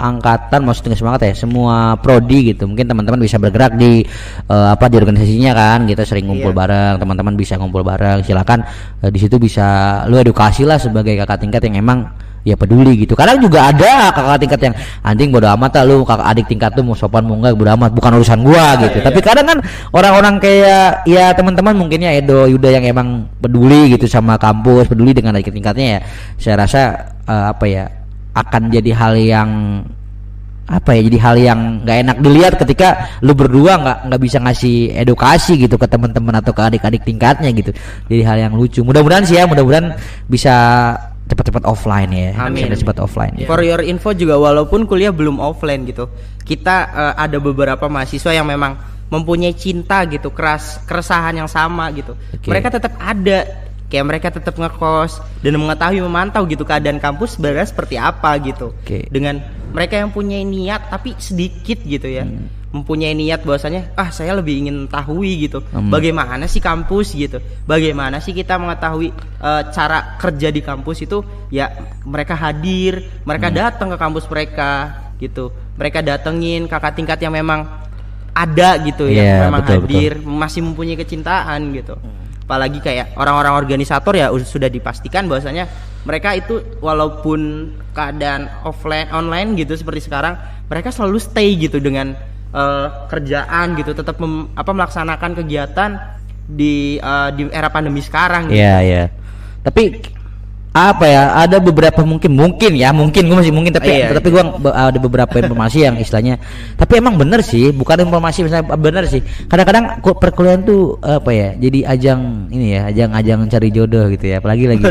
[0.04, 2.68] angkatan maksudnya semangat ya, semua prodi gitu.
[2.68, 4.04] Mungkin teman-teman bisa bergerak di
[4.52, 5.80] eh, apa di organisasinya kan.
[5.88, 6.60] Kita sering ngumpul Iya.
[6.60, 8.22] bareng, teman-teman bisa ngumpul bareng.
[8.28, 8.68] Silakan
[9.00, 12.12] eh, di situ bisa lu edukasi lah sebagai kakak tingkat yang emang
[12.44, 13.16] ya peduli gitu.
[13.16, 16.84] Kadang juga ada kakak tingkat yang anjing bodo amat lah lu kakak adik tingkat tuh
[16.86, 19.00] mau sopan mau enggak bodo amat bukan urusan gua gitu.
[19.02, 19.58] tapi kadang kan
[19.92, 25.16] orang-orang kayak ya teman-teman mungkin ya Edo Yuda yang emang peduli gitu sama kampus peduli
[25.16, 26.00] dengan adik tingkatnya ya
[26.38, 26.82] saya rasa
[27.26, 27.84] eh, apa ya
[28.34, 29.50] akan jadi hal yang
[30.64, 34.96] apa ya jadi hal yang nggak enak dilihat ketika lu berdua nggak nggak bisa ngasih
[34.96, 37.76] edukasi gitu ke teman-teman atau ke adik-adik tingkatnya gitu.
[38.08, 38.80] Jadi hal yang lucu.
[38.80, 40.00] Mudah-mudahan sih ya mudah-mudahan
[40.32, 40.56] bisa
[41.34, 42.70] cepat-cepat offline ya Amin.
[42.70, 46.08] bisa cepat offline For your info juga walaupun kuliah belum offline gitu,
[46.46, 52.18] kita eh, ada beberapa mahasiswa yang memang mempunyai cinta gitu, keras keresahan yang sama gitu.
[52.34, 52.50] Oke.
[52.50, 53.46] Mereka tetap ada,
[53.86, 58.74] kayak mereka tetap ngekos dan mengetahui memantau gitu keadaan kampus sebenarnya seperti apa gitu.
[58.74, 59.06] Oke.
[59.14, 59.38] Dengan
[59.70, 62.26] mereka yang punya niat tapi sedikit gitu ya.
[62.74, 65.62] Mempunyai niat bahwasanya ah saya lebih ingin tahui gitu.
[65.70, 65.94] Hmm.
[65.94, 67.38] Bagaimana sih kampus gitu.
[67.70, 71.22] Bagaimana sih kita mengetahui eh, cara kerja di kampus itu
[71.54, 71.70] ya
[72.02, 73.58] mereka hadir, mereka Hmm.
[73.62, 74.72] datang ke kampus mereka
[75.22, 75.54] gitu.
[75.78, 77.64] Mereka datengin kakak tingkat yang memang
[78.34, 81.94] ada gitu Iya, yang memang betul, hadir, masih mempunyai kecintaan gitu.
[82.44, 85.70] Apalagi kayak orang-orang organisator ya sudah dipastikan bahwasanya
[86.04, 90.36] mereka itu walaupun keadaan offline online gitu seperti sekarang,
[90.68, 92.18] mereka selalu stay gitu dengan
[92.54, 95.92] eh, kerjaan gitu, tetap mem- apa melaksanakan kegiatan
[96.48, 98.62] di eh, di era pandemi sekarang gitu.
[98.62, 99.04] Iya iya.
[99.64, 99.84] Tapi
[100.74, 101.24] apa ya?
[101.38, 104.98] Ada beberapa mungkin mungkin ya mungkin gue masih mungkin tapi Iya, tapi gua be- ada
[104.98, 106.42] beberapa informasi yang istilahnya.
[106.74, 109.22] Tapi emang bener sih, bukan informasi misalnya bener sih.
[109.46, 111.50] Kadang-kadang ku- perkuliahan tuh apa ya?
[111.54, 114.42] Jadi ajang ini ya, ajang-ajang cari jodoh gitu ya.
[114.42, 114.84] Apalagi lagi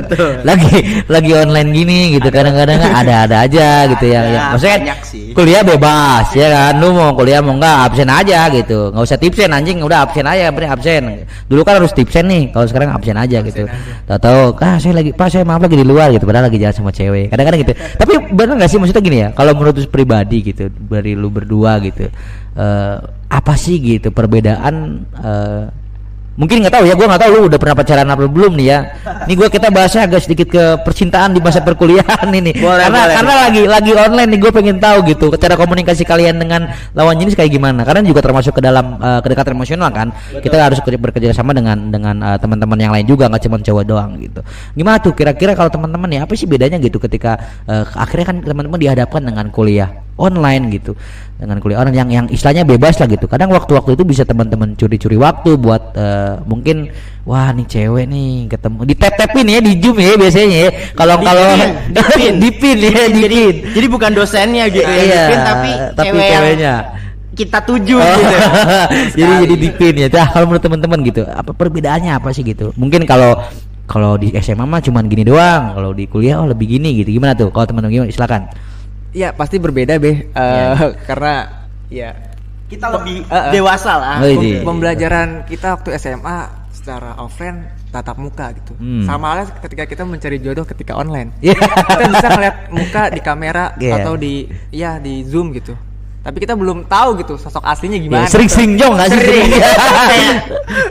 [0.46, 0.72] lagi
[1.10, 2.30] lagi online gini gitu.
[2.30, 4.20] Kadang-kadang ada-ada aja gitu ya.
[4.22, 4.40] ya.
[4.54, 5.34] Maksudnya sih.
[5.34, 9.48] kuliah bebas ya kan lu mau kuliah mau enggak absen aja gitu nggak usah tipsen
[9.48, 13.64] anjing udah absen aja absen dulu kan harus tipsen nih kalau sekarang absen aja gitu
[14.04, 16.90] tahu-tahu ah saya lagi pak saya maaf lagi di luar gitu padahal lagi jalan sama
[16.92, 17.32] cewek.
[17.32, 17.72] Kadang-kadang gitu.
[17.76, 22.08] Tapi bener nggak sih maksudnya gini ya kalau menurut pribadi gitu dari lu berdua gitu
[22.52, 22.96] eh
[23.32, 25.64] apa sih gitu perbedaan eh,
[26.42, 28.78] mungkin nggak tahu ya gue nggak tahu lu udah pernah pacaran apa belum nih ya?
[29.30, 32.50] Ini gue kita bahasnya agak sedikit ke percintaan di masa perkuliahan ini.
[32.66, 33.14] Boleh, karena boleh.
[33.14, 36.66] karena lagi lagi online nih gue pengen tahu gitu cara komunikasi kalian dengan
[36.98, 37.86] lawan jenis kayak gimana.
[37.86, 40.10] Karena juga termasuk ke dalam uh, kedekatan emosional kan?
[40.42, 43.84] Kita harus kerja- bekerja sama dengan dengan uh, teman-teman yang lain juga nggak cuma cowok
[43.86, 44.42] doang gitu.
[44.74, 47.38] Gimana tuh kira-kira kalau teman-teman ya apa sih bedanya gitu ketika
[47.70, 50.92] uh, akhirnya kan teman-teman dihadapkan dengan kuliah online gitu
[51.42, 51.82] dengan kuliah.
[51.82, 53.26] Online yang yang istilahnya bebas lah gitu.
[53.26, 56.94] Kadang waktu-waktu itu bisa teman-teman curi-curi waktu buat uh, mungkin
[57.26, 58.78] wah nih cewek nih ketemu.
[58.86, 60.70] Di tap tapin ya di zoom ya biasanya ya.
[60.94, 61.42] Kalau kalau
[61.90, 66.22] Dipin, dipin ya jadi dipin jadi bukan dosennya gitu ya, Iya, dipin, tapi, tapi cewek
[66.22, 66.74] yang ceweknya.
[67.32, 68.36] kita tuju Oh, gitu.
[69.18, 69.42] jadi Sekali.
[69.42, 70.06] jadi dipin ya.
[70.12, 72.70] Nah, kalau menurut teman-teman gitu apa perbedaannya apa sih gitu?
[72.78, 73.34] Mungkin kalau
[73.88, 75.74] kalau di SMA mah cuman gini doang.
[75.74, 77.12] Kalau di kuliah oh lebih gini gitu.
[77.12, 77.50] Gimana tuh?
[77.50, 78.10] Kalau teman-teman gimana?
[78.12, 78.42] Silakan
[79.12, 80.88] Iya pasti berbeda beh Eh, Iya.
[81.08, 81.34] karena
[81.86, 82.10] ya
[82.66, 83.52] kita lebih Eh, eh.
[83.52, 84.16] dewasa lah.
[84.18, 84.40] Oh, iya.
[84.58, 86.38] pem- pembelajaran kita waktu SMA
[86.72, 88.72] secara offline tatap muka gitu.
[88.74, 89.04] Hmm.
[89.04, 91.36] Sama halnya ketika kita mencari jodoh ketika online.
[91.44, 91.52] Iya.
[91.60, 94.00] kita bisa ngeliat muka di kamera Iya.
[94.00, 95.76] atau di ya di Zoom gitu.
[96.22, 98.24] Tapi kita belum tahu gitu sosok aslinya gimana.
[98.24, 99.50] Ya, sering-sering jong nggak sih Sering.
[100.00, 100.28] sering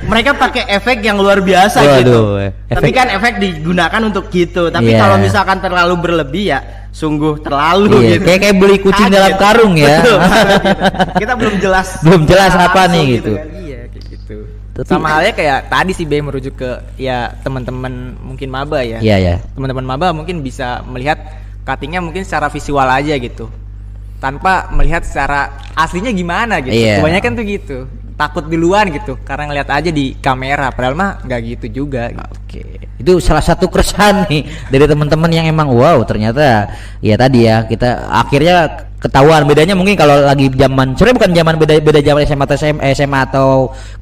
[0.03, 2.17] mereka pakai efek yang luar biasa Waduh, gitu.
[2.37, 4.67] efek- Tapi kan efek digunakan untuk gitu.
[4.67, 4.99] Tapi Iya.
[4.99, 6.59] kalau misalkan terlalu berlebih ya
[6.91, 8.23] sungguh terlalu Iya, gitu.
[8.27, 9.15] kayak kayak beli kucing Kaget.
[9.15, 9.97] dalam karung ya.
[9.97, 10.35] Betul gitu.
[11.17, 11.87] Kita belum jelas.
[12.03, 13.31] Belum jelas apa nih gitu.
[13.33, 13.47] kan.
[13.55, 14.37] Iya, kayak gitu.
[14.71, 18.99] Tapi- Sama halnya kayak tadi sih B merujuk ke ya teman-teman mungkin maba ya.
[18.99, 19.35] Iya ya.
[19.55, 21.19] Teman-teman maba mungkin bisa melihat
[21.63, 23.47] cuttingnya mungkin secara visual aja gitu.
[24.19, 26.75] Tanpa melihat secara aslinya gimana gitu.
[26.75, 26.99] Iya.
[26.99, 27.77] Kebanyakan tuh gitu.
[28.21, 32.21] Takut duluan gitu karena ngeliat aja di kamera padahal mah nggak gitu juga gitu.
[32.37, 32.61] Oke,
[33.01, 36.69] itu salah satu keresahan nih dari teman-teman yang emang wow ternyata
[37.01, 38.69] ya tadi ya kita akhirnya
[39.01, 42.81] ketahuan bedanya mungkin kalau lagi zaman sebenarnya bukan zaman beda beda zaman SMA atau SMA,
[42.93, 43.47] SMA atau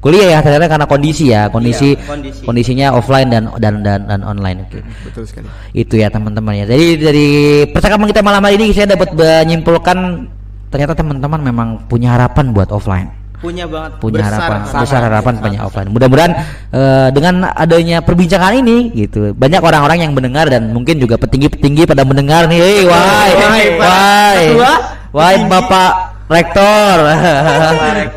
[0.04, 2.40] kuliah ya ternyata karena kondisi ya kondisi, Iya, kondisi.
[2.44, 5.48] kondisinya offline dan dan dan, dan online oke Betul sekali.
[5.72, 7.28] itu ya teman-teman ya jadi dari
[7.72, 10.28] percakapan kita malam hari ini saya dapat menyimpulkan
[10.68, 13.08] ternyata teman-teman memang punya harapan buat offline
[13.40, 13.96] Punya banget.
[13.98, 15.88] Punya besar harapan besar harapan banyak offline.
[15.88, 16.32] Mudah-mudahan
[16.70, 22.04] eh, dengan adanya perbincangan ini gitu banyak orang-orang yang mendengar dan mungkin juga petinggi-petinggi pada
[22.04, 23.32] mendengar nih, hey, why, Why,
[23.80, 24.78] why, Pak?
[25.10, 25.34] Why.
[25.48, 25.92] Bapak
[26.30, 26.96] Rektor,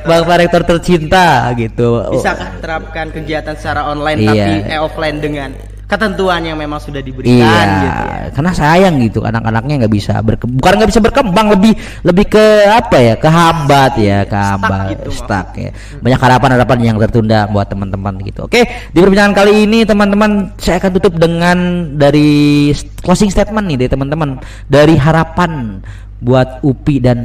[0.06, 0.62] Bapak Rektor.
[0.68, 2.04] Tercinta gitu.
[2.14, 4.30] Bisakah terapkan kegiatan secara online Iya.
[4.30, 5.50] tapi eh, offline dengan
[5.94, 8.26] ketentuan yang memang sudah diberikan Iya, gitu ya.
[8.34, 12.98] karena sayang gitu anak-anaknya nggak bisa berke bukan nggak bisa berkembang lebih lebih ke apa
[12.98, 15.70] ya kehambat ya kehambat gitu, stuck ya.
[16.02, 18.50] Banyak harapan-harapan yang tertunda buat teman-teman gitu.
[18.50, 21.58] Oke di perbincangan kali ini teman-teman saya akan tutup dengan
[21.94, 22.74] dari
[23.06, 24.42] closing statement nih dari teman-teman.
[24.66, 25.80] Dari harapan
[26.24, 27.20] buat UPI dan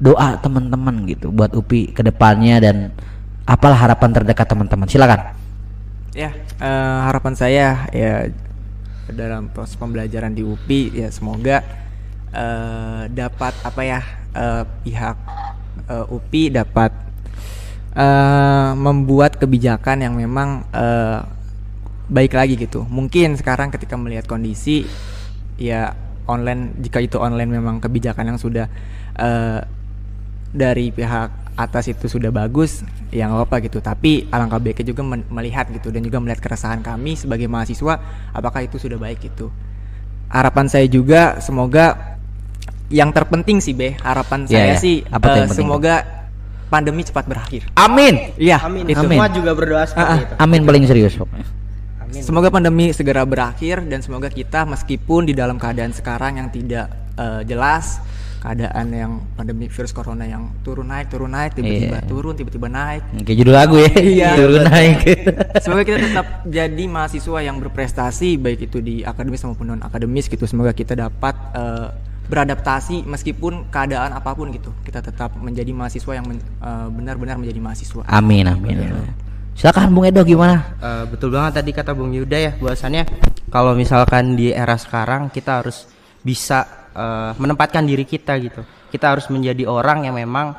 [0.00, 2.76] doa teman-teman gitu buat UPI ke depannya dan
[3.48, 4.84] apalah harapan terdekat teman-teman.
[4.84, 5.39] Silakan
[6.10, 8.26] Ya, eh, harapan saya ya
[9.14, 11.62] dalam proses pembelajaran di UPI ya semoga
[12.34, 14.02] eh, dapat apa ya
[14.34, 15.16] eh, pihak
[15.86, 16.90] eh, UPI dapat
[17.94, 21.22] eh, membuat kebijakan yang memang eh,
[22.10, 22.82] baik lagi gitu.
[22.90, 24.82] Mungkin sekarang ketika melihat kondisi
[25.62, 25.94] ya
[26.26, 28.66] online jika itu online memang kebijakan yang sudah
[29.14, 29.62] eh,
[30.50, 35.26] dari pihak atas itu sudah bagus ya nggak apa gitu tapi alangkah baiknya juga men-
[35.28, 37.98] melihat gitu dan juga melihat keresahan kami sebagai mahasiswa
[38.30, 39.50] apakah itu sudah baik gitu
[40.26, 42.16] harapan saya juga semoga
[42.86, 44.78] yang terpenting sih be harapan Iya, saya iya.
[44.78, 45.94] sih Apa yang eh, penting, semoga
[46.66, 48.86] pandemi cepat berakhir amin iya Amin.
[48.86, 49.18] itu Amin.
[49.18, 50.18] Semua juga berdoa seperti Ah, ah.
[50.22, 50.34] itu.
[50.38, 51.46] amin paling serius pokoknya
[52.00, 52.22] Amin.
[52.22, 57.42] Semoga pandemi segera berakhir dan semoga kita meskipun di dalam keadaan sekarang yang tidak eh,
[57.44, 58.02] jelas,
[58.40, 62.08] keadaan yang pandemi virus corona yang turun naik turun naik tiba-tiba Iya.
[62.08, 63.02] turun tiba-tiba naik.
[63.20, 63.90] Kayak judul lagu ya.
[64.16, 64.30] Iya.
[64.40, 64.96] Turun naik.
[65.62, 70.44] Semoga kita tetap jadi mahasiswa yang berprestasi baik itu di akademis maupun non akademis gitu.
[70.44, 71.88] Semoga kita dapat eh,
[72.26, 74.72] beradaptasi meskipun keadaan apa pun gitu.
[74.80, 78.08] Kita tetap menjadi mahasiswa yang men- eh, benar-benar menjadi mahasiswa.
[78.08, 79.04] amin amin.
[79.52, 80.64] Silakan Bung Edo gimana?
[80.80, 83.04] Eh, betul banget tadi kata Bung Yuda ya bahwasannya
[83.52, 85.84] kalau misalkan di era sekarang kita harus
[86.20, 88.62] bisa eh, menempatkan diri kita gitu.
[88.90, 90.54] Kita harus menjadi orang yang memang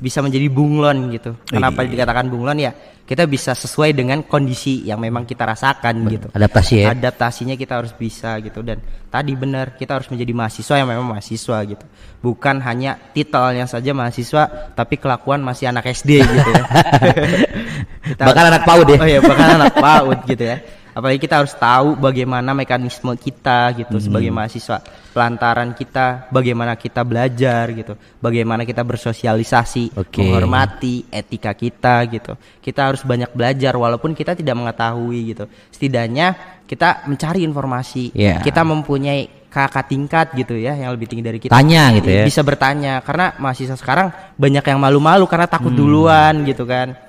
[0.00, 1.36] bisa menjadi bunglon gitu.
[1.46, 2.58] Kenapa dikatakan bunglon?
[2.58, 2.72] Ya
[3.06, 6.26] kita bisa sesuai dengan kondisi yang memang kita rasakan gitu.
[6.34, 6.90] Adaptasi ya.
[6.90, 8.66] adaptasinya kita harus bisa gitu.
[8.66, 11.86] Dan tadi benar kita harus menjadi mahasiswa yang memang mahasiswa gitu.
[12.18, 16.64] Bukan hanya titelnya saja mahasiswa tapi kelakuan masih anak SD gitu ya.
[18.06, 18.98] Kita harus- anak PAUD ya.
[19.02, 20.56] oh iya bahkan anak PAUD gitu ya
[20.96, 24.80] apalagi kita harus tahu bagaimana mekanisme kita gitu sebagai mahasiswa
[25.12, 30.24] pelantaran kita bagaimana kita belajar gitu bagaimana kita bersosialisasi Oke.
[30.24, 32.32] menghormati etika kita gitu
[32.64, 36.32] kita harus banyak belajar walaupun kita tidak mengetahui gitu setidaknya
[36.64, 38.40] kita mencari informasi Iya.
[38.40, 42.24] kita mempunyai kakak tingkat gitu ya yang lebih tinggi dari kita Tanya gitu ya.
[42.24, 47.05] bisa bertanya karena mahasiswa sekarang banyak yang malu-malu karena takut duluan gitu kan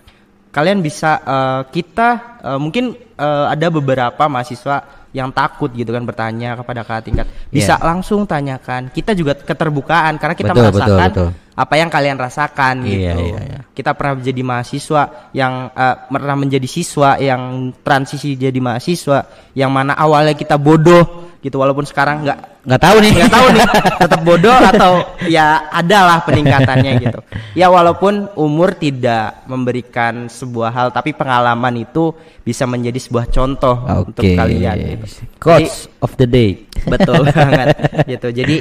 [0.57, 6.53] kalian bisa eh, kita eh, mungkin eh, ada beberapa mahasiswa yang takut gitu kan bertanya
[6.57, 7.85] kepada kakak tingkat bisa Iya.
[7.85, 11.57] langsung tanyakan kita juga keterbukaan karena kita Betul, merasakan betul, betul.
[11.57, 13.59] apa yang kalian rasakan Iya, gitu iya, iya.
[13.73, 15.01] kita pernah menjadi mahasiswa
[15.33, 17.41] yang eh, pernah menjadi siswa yang
[17.81, 19.19] transisi jadi mahasiswa
[19.57, 23.11] yang mana awalnya kita bodoh gitu walaupun sekarang nggak Nggak tahu nih.
[23.13, 23.65] nggak tahu nih
[24.03, 24.93] tetap bodoh atau
[25.25, 27.19] ya adalah peningkatannya gitu
[27.53, 34.21] ya walaupun umur tidak memberikan sebuah hal tapi pengalaman itu bisa menjadi sebuah contoh untuk
[34.21, 34.35] Oke.
[34.35, 35.23] kalian gitu.
[35.37, 36.67] Quotes of the day.
[36.83, 37.67] betul banget
[38.05, 38.57] gitu jadi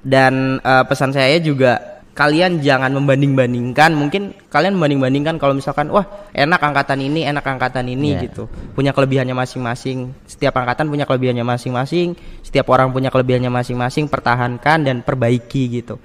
[0.00, 3.90] dan eh, pesan saya juga kalian jangan membanding-bandingkan.
[3.92, 8.30] Mungkin kalian membanding-bandingkan kalau misalkan wah enak angkatan ini enak angkatan ini Iya.
[8.30, 8.46] gitu.
[8.72, 10.14] Punya kelebihannya masing-masing.
[10.22, 12.14] Setiap angkatan punya kelebihannya masing-masing.
[12.46, 14.06] Setiap orang punya kelebihannya masing-masing.
[14.06, 15.98] Pertahankan dan perbaiki gitu.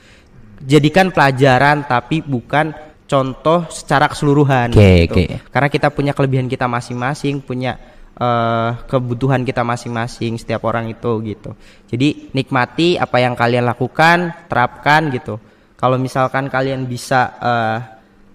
[0.65, 2.73] Jadikan pelajaran tapi bukan
[3.09, 5.17] contoh secara keseluruhan Oke, gitu.
[5.17, 5.25] oke.
[5.49, 7.73] karena kita punya kelebihan kita masing-masing punya
[8.13, 11.57] eh, kebutuhan kita masing-masing setiap orang itu gitu.
[11.89, 15.41] Jadi nikmati apa yang kalian lakukan terapkan gitu
[15.79, 17.77] kalau misalkan kalian bisa eh,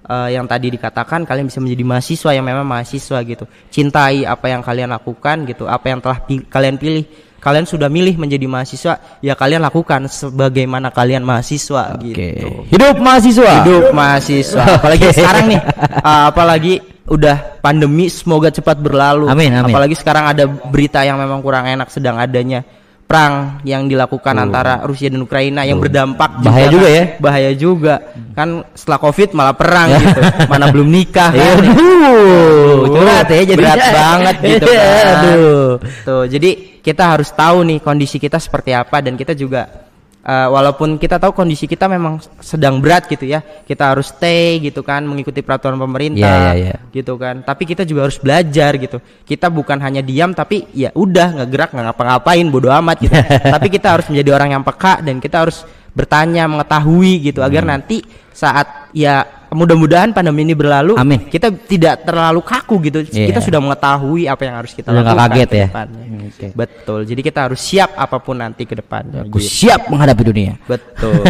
[0.08, 3.44] eh, yang tadi dikatakan kalian bisa menjadi mahasiswa yang memang mahasiswa gitu.
[3.68, 7.04] Cintai apa yang kalian lakukan gitu apa yang telah pi- kalian pilih.
[7.44, 12.16] Kalian sudah milih menjadi mahasiswa ya kalian lakukan sebagaimana kalian mahasiswa Oke.
[12.16, 12.48] gitu.
[12.72, 13.52] Hidup mahasiswa.
[13.60, 14.64] hidup mahasiswa.
[14.80, 15.60] Apalagi sekarang nih
[16.00, 19.28] uh, apalagi udah pandemi semoga cepat berlalu.
[19.28, 19.76] Amin, amin.
[19.76, 22.64] apalagi sekarang ada berita yang memang kurang enak sedang adanya
[23.04, 27.04] perang yang dilakukan antara Rusia dan Ukraina yang berdampak Bahaya juga ya.
[27.20, 27.94] bahaya juga
[28.32, 32.90] kan setelah covid malah perang gitu mana belum nikah Iya, kan aduh.
[32.90, 33.92] berat ya jadi berat Iya.
[33.92, 35.68] banget gitu Iya, kan aduh.
[36.02, 39.83] tuh jadi kita harus tahu nih kondisi kita seperti apa dan kita juga
[40.24, 44.80] eh, walaupun kita tahu kondisi kita memang sedang berat gitu ya kita harus stay gitu
[44.80, 46.76] kan mengikuti peraturan pemerintah Iya, iya, iya.
[46.90, 51.36] gitu kan tapi kita juga harus belajar gitu kita bukan hanya diam tapi ya udah
[51.38, 53.14] nggak gerak nggak ngapa-ngapain bodo amat gitu
[53.54, 55.62] tapi kita harus menjadi orang yang peka dan kita harus
[55.94, 57.70] bertanya mengetahui gitu agar Hmm.
[57.78, 58.02] nanti
[58.34, 61.30] saat ya mudah-mudahan pandemi ini berlalu Amin.
[61.30, 63.30] kita tidak terlalu kaku gitu Iya.
[63.30, 65.66] kita sudah mengetahui apa yang harus kita Udah lakukan kaget ke ya?
[65.70, 66.04] depannya.
[66.24, 66.46] Oke.
[66.52, 69.46] betul jadi kita harus siap apa pun nanti ke depannya Aku gitu.
[69.46, 70.52] siap menghadapi dunia.
[70.66, 71.22] betul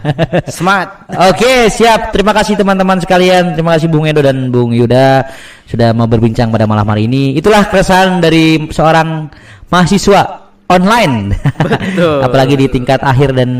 [0.48, 2.10] smart Oke, siap.
[2.10, 3.54] Terima kasih teman-teman sekalian.
[3.54, 5.24] Terima kasih Bung Edo dan Bung Yuda
[5.64, 7.34] sudah mau berbincang pada malam hari ini.
[7.34, 9.26] Itulah keresahan dari seorang
[9.66, 11.36] mahasiswa online.
[11.60, 12.18] Betul.
[12.26, 13.50] Apalagi di tingkat akhir dan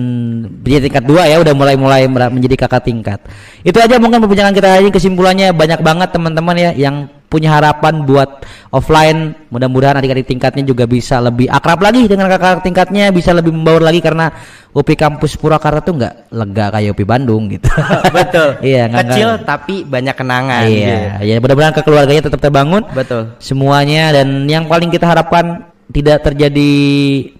[0.65, 3.21] di tingkat dua ya udah mulai-mulai menjadi kakak tingkat.
[3.61, 4.93] Itu aja mungkin perbincangan kita hari ini.
[4.93, 9.35] Kesimpulannya banyak banget teman-teman ya yang punya harapan buat offline.
[9.51, 13.99] Mudah-mudahan adik-adik tingkatnya juga bisa lebih akrab lagi dengan kakak tingkatnya bisa lebih membaur lagi
[13.99, 14.31] karena
[14.75, 17.67] UPI kampus Purwakarta tuh nggak lega kayak UPI Bandung gitu.
[18.17, 18.49] Betul.
[18.71, 22.87] Iya kecil nggak- tapi banyak kenangan iya ya mudah-mudahan keluarganya tetap terbangun.
[22.95, 23.35] Betul.
[23.43, 26.73] Semuanya dan yang paling kita harapkan tidak terjadi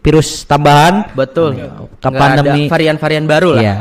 [0.05, 3.77] virus tambahan betul Ke Nggak pandemi- ada varian-varian baru lah Iya,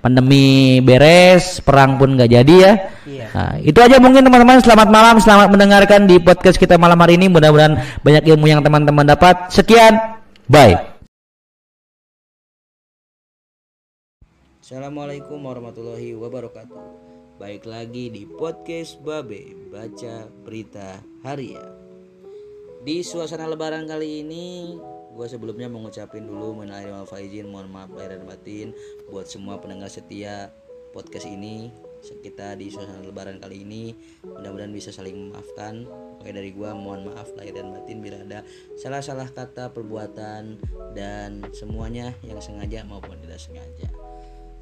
[0.00, 0.46] pandemi
[0.80, 2.72] beres, perang pun nggak jadi ya.
[3.04, 3.26] Iya.
[3.34, 4.62] Nah, itu aja mungkin teman-teman.
[4.64, 7.28] Selamat malam, selamat mendengarkan di podcast kita malam hari ini.
[7.28, 9.52] Mudah-mudahan banyak ilmu yang teman-teman dapat.
[9.52, 9.98] Sekian,
[10.48, 10.96] bye.
[14.64, 16.80] Assalamualaikum warahmatullahi wabarakatuh.
[17.36, 21.87] Baik lagi di podcast Babe Baca Berita Harian.
[22.78, 24.78] Di suasana lebaran kali ini
[25.18, 28.70] gue sebelumnya mau ngucapin dulu mengenai maaf faizin mohon maaf lahir dan batin
[29.10, 30.54] buat semua pendengar setia
[30.94, 31.74] podcast ini
[32.22, 33.90] kita di suasana lebaran kali ini.
[34.22, 35.84] Mudah-mudahan bisa saling memaafkan.
[36.18, 38.46] Oke dari gua mohon maaf lahir dan batin bila ada
[38.78, 40.58] salah-salah kata perbuatan
[40.94, 43.90] dan semuanya yang sengaja maupun tidak sengaja.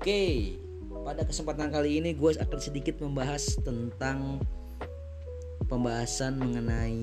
[0.00, 0.57] Oke
[1.05, 4.40] pada kesempatan kali ini gue akan sedikit membahas tentang
[5.68, 6.96] pembahasan mengenai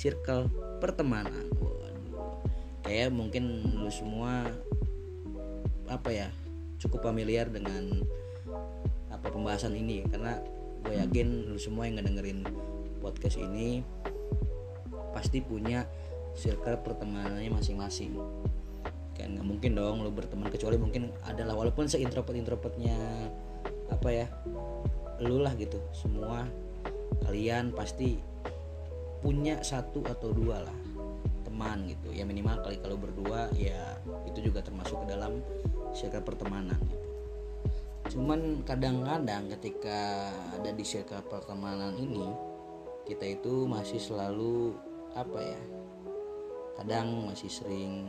[0.00, 0.48] circle
[0.80, 1.52] pertemanan.
[1.60, 2.40] Waduh.
[2.80, 4.48] Kayak mungkin lu semua
[5.92, 6.28] apa ya
[6.80, 8.00] cukup familiar dengan
[9.12, 10.40] apa pembahasan ini karena
[10.80, 12.40] gue yakin lu semua yang ngedengerin
[13.04, 13.84] podcast ini
[15.12, 15.84] pasti punya
[16.32, 18.16] circle pertemanannya masing-masing
[19.12, 22.96] kan nggak mungkin dong lu berteman kecuali mungkin adalah walaupun seintrovert introvertnya
[23.92, 24.26] apa ya
[25.20, 26.48] lu lah gitu semua
[27.28, 28.29] kalian pasti
[29.20, 30.78] punya satu atau dua lah
[31.44, 32.08] teman gitu.
[32.12, 35.44] Ya minimal kali kalau berdua ya itu juga termasuk ke dalam
[35.92, 37.08] circle pertemanan gitu.
[38.16, 42.26] Cuman kadang-kadang ketika ada di circle pertemanan ini
[43.04, 44.72] kita itu masih selalu
[45.12, 45.62] apa ya
[46.80, 48.08] kadang masih sering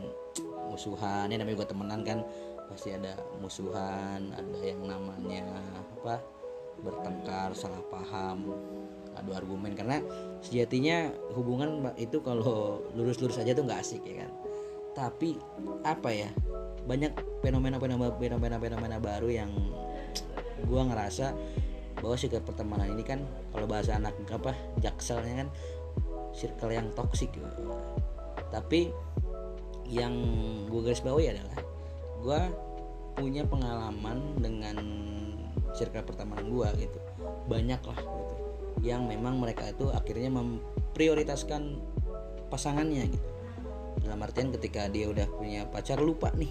[0.72, 1.28] musuhan.
[1.28, 2.18] Ya namanya juga temenan kan
[2.72, 5.44] pasti ada musuhan ada yang namanya
[5.76, 6.24] apa
[6.80, 8.48] bertengkar salah paham
[9.18, 10.00] adu argumen karena
[10.40, 14.30] sejatinya hubungan itu kalau lurus-lurus aja tuh nggak asik ya kan?
[14.92, 15.40] Tapi
[15.86, 16.30] apa ya
[16.84, 19.50] banyak fenomena-fenomena fenomena-fenomena baru yang
[20.66, 21.32] gua ngerasa
[22.02, 23.22] bahwa sikap pertemanan ini kan
[23.54, 25.48] kalau bahasa anak apa jakselnya kan
[26.32, 27.46] circle yang toksik gitu.
[28.48, 28.92] tapi
[29.88, 30.12] yang
[30.72, 31.60] gue garis bawahi adalah
[32.24, 32.40] gue
[33.16, 34.76] punya pengalaman dengan
[35.76, 36.98] circle pertemanan gue gitu.
[37.48, 38.00] Banyak lah
[38.80, 41.76] yang memang mereka itu akhirnya memprioritaskan
[42.48, 43.28] pasangannya gitu.
[44.02, 46.50] Dalam artian ketika dia udah punya pacar lupa nih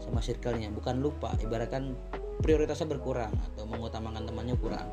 [0.00, 0.72] sama circle-nya.
[0.72, 1.94] Bukan lupa ibaratkan
[2.40, 4.88] prioritasnya berkurang atau mengutamakan temannya kurang.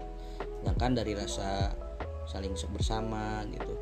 [0.62, 1.74] Sedangkan dari rasa
[2.26, 3.76] saling bersama gitu.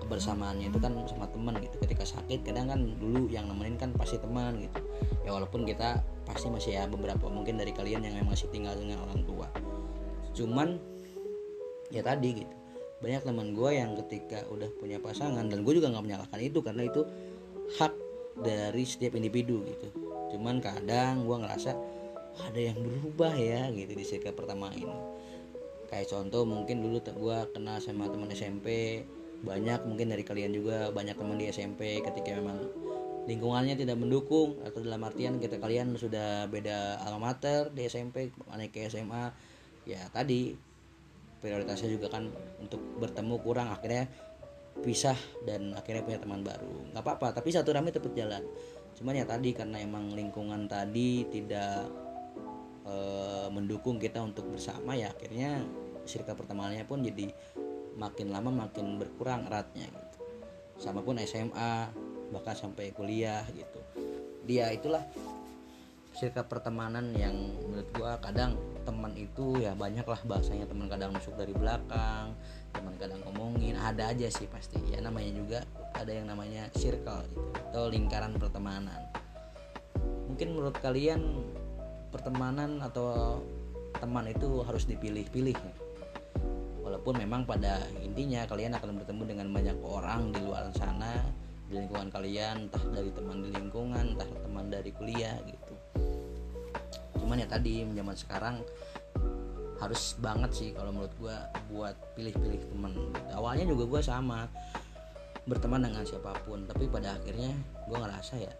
[0.00, 1.76] Kebersamaannya itu kan sama teman gitu.
[1.80, 4.80] Ketika sakit kadang kan dulu yang nemenin kan pasti teman gitu.
[5.22, 9.22] Ya walaupun kita pasti masih ya beberapa mungkin dari kalian yang masih tinggal dengan orang
[9.22, 9.46] tua.
[10.34, 10.89] Cuman
[11.90, 12.54] ya tadi gitu.
[13.00, 16.86] Banyak teman gue yang ketika udah punya pasangan dan gue juga nggak menyalahkan itu karena
[16.86, 17.02] itu
[17.78, 17.92] hak
[18.40, 19.88] dari setiap individu gitu.
[20.34, 21.74] Cuman kadang gue ngerasa
[22.40, 24.94] ada yang berubah ya gitu di circle pertama ini.
[25.90, 29.02] Kayak contoh mungkin dulu gue kenal sama teman SMP
[29.40, 32.60] banyak mungkin dari kalian juga banyak teman di SMP ketika memang
[33.24, 38.72] lingkungannya tidak mendukung atau dalam artian kita kalian sudah beda alma mater di SMP naik
[38.72, 39.32] ke SMA
[39.88, 40.56] ya tadi
[41.40, 42.28] prioritasnya juga kan
[42.60, 44.06] untuk bertemu kurang akhirnya
[44.80, 46.94] pisah dan akhirnya punya teman baru.
[46.94, 48.44] Nggak apa-apa tapi satu rame tetap jalan.
[48.96, 51.88] Cuman ya tadi karena emang lingkungan tadi tidak
[52.84, 52.94] e,
[53.50, 55.64] mendukung kita untuk bersama ya akhirnya
[56.04, 57.32] circle pertemanannya pun jadi
[57.96, 60.18] makin lama makin berkurang eratnya gitu.
[60.80, 61.92] Sama pun SMA
[62.30, 63.80] bahkan sampai kuliah gitu.
[64.48, 65.04] Dia itulah
[66.14, 67.34] circle pertemanan yang
[67.66, 70.66] menurut gua kadang teman itu ya banyak lah bahasanya.
[70.66, 72.34] Teman kadang masuk dari belakang
[72.70, 73.78] teman kadang ngomongin.
[73.78, 74.78] Ada aja sih pasti.
[74.90, 75.58] Ya namanya juga
[75.94, 79.00] ada yang namanya circle gitu atau lingkaran pertemanan.
[80.30, 81.20] Mungkin menurut kalian
[82.14, 83.42] pertemanan atau
[83.98, 85.74] teman itu harus dipilih-pilih ya?
[86.80, 91.22] Walaupun memang pada intinya kalian akan bertemu dengan banyak orang di luar sana
[91.70, 95.59] di lingkungan kalian entah dari teman di lingkungan entah teman dari kuliah gitu
[97.20, 98.56] cuman ya tadi zaman sekarang
[99.80, 101.36] harus banget sih kalau menurut gue
[101.72, 102.92] buat pilih-pilih teman
[103.32, 104.44] awalnya juga gue sama
[105.48, 107.52] berteman dengan siapa pun tapi pada akhirnya
[107.88, 108.52] gue ngerasa ya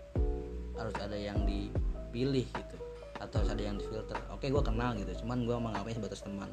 [0.81, 2.77] harus ada yang dipilih gitu
[3.21, 4.17] atau ada yang difilter.
[4.33, 6.49] Oke gue kenal gitu cuman gue menganggapnya sebatas teman.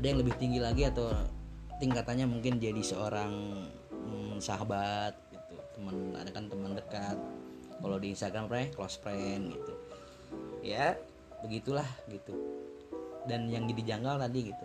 [0.00, 1.12] Ada yang lebih tinggi lagi atau
[1.76, 3.32] tingkatannya mungkin jadi seorang
[3.92, 7.20] hmm, sahabat gitu teman ada kan teman dekat.
[7.76, 9.72] Kalau di Instagram pre close friend gitu.
[10.64, 10.96] Ya
[11.44, 12.32] begitulah gitu.
[13.26, 14.64] Dan yang jadi janggal tadi gitu.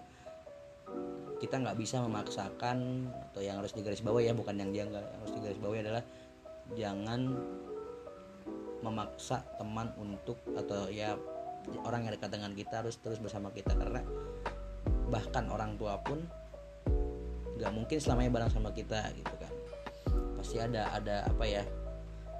[1.41, 5.01] Kita nggak bisa memaksakan atau yang harus digaris bawah ya bukan yang janggal.
[5.01, 6.03] Yang harus digaris bawah adalah
[6.77, 7.21] jangan
[8.81, 11.17] memaksa teman untuk atau ya
[11.85, 13.73] orang yang dekat dengan kita harus terus bersama kita.
[13.73, 14.05] Karena
[15.09, 16.21] bahkan orang tua pun
[17.57, 19.53] nggak mungkin selamanya bareng sama kita gitu kan.
[20.37, 21.65] Pasti ada ada apa ya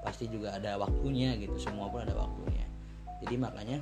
[0.06, 1.58] pasti juga ada waktunya gitu.
[1.58, 2.71] Semua pun ada waktunya
[3.22, 3.78] jadi makanya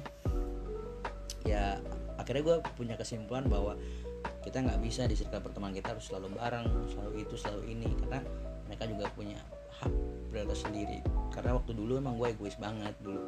[1.48, 1.80] ya
[2.20, 3.74] akhirnya gue punya kesimpulan bahwa
[4.44, 8.20] kita nggak bisa di circle pertemanan kita harus selalu bareng selalu itu selalu ini karena
[8.68, 9.40] mereka juga punya
[9.80, 9.92] hak
[10.30, 11.00] prioritas sendiri.
[11.34, 13.18] Karena waktu dulu emang gue egois banget dulu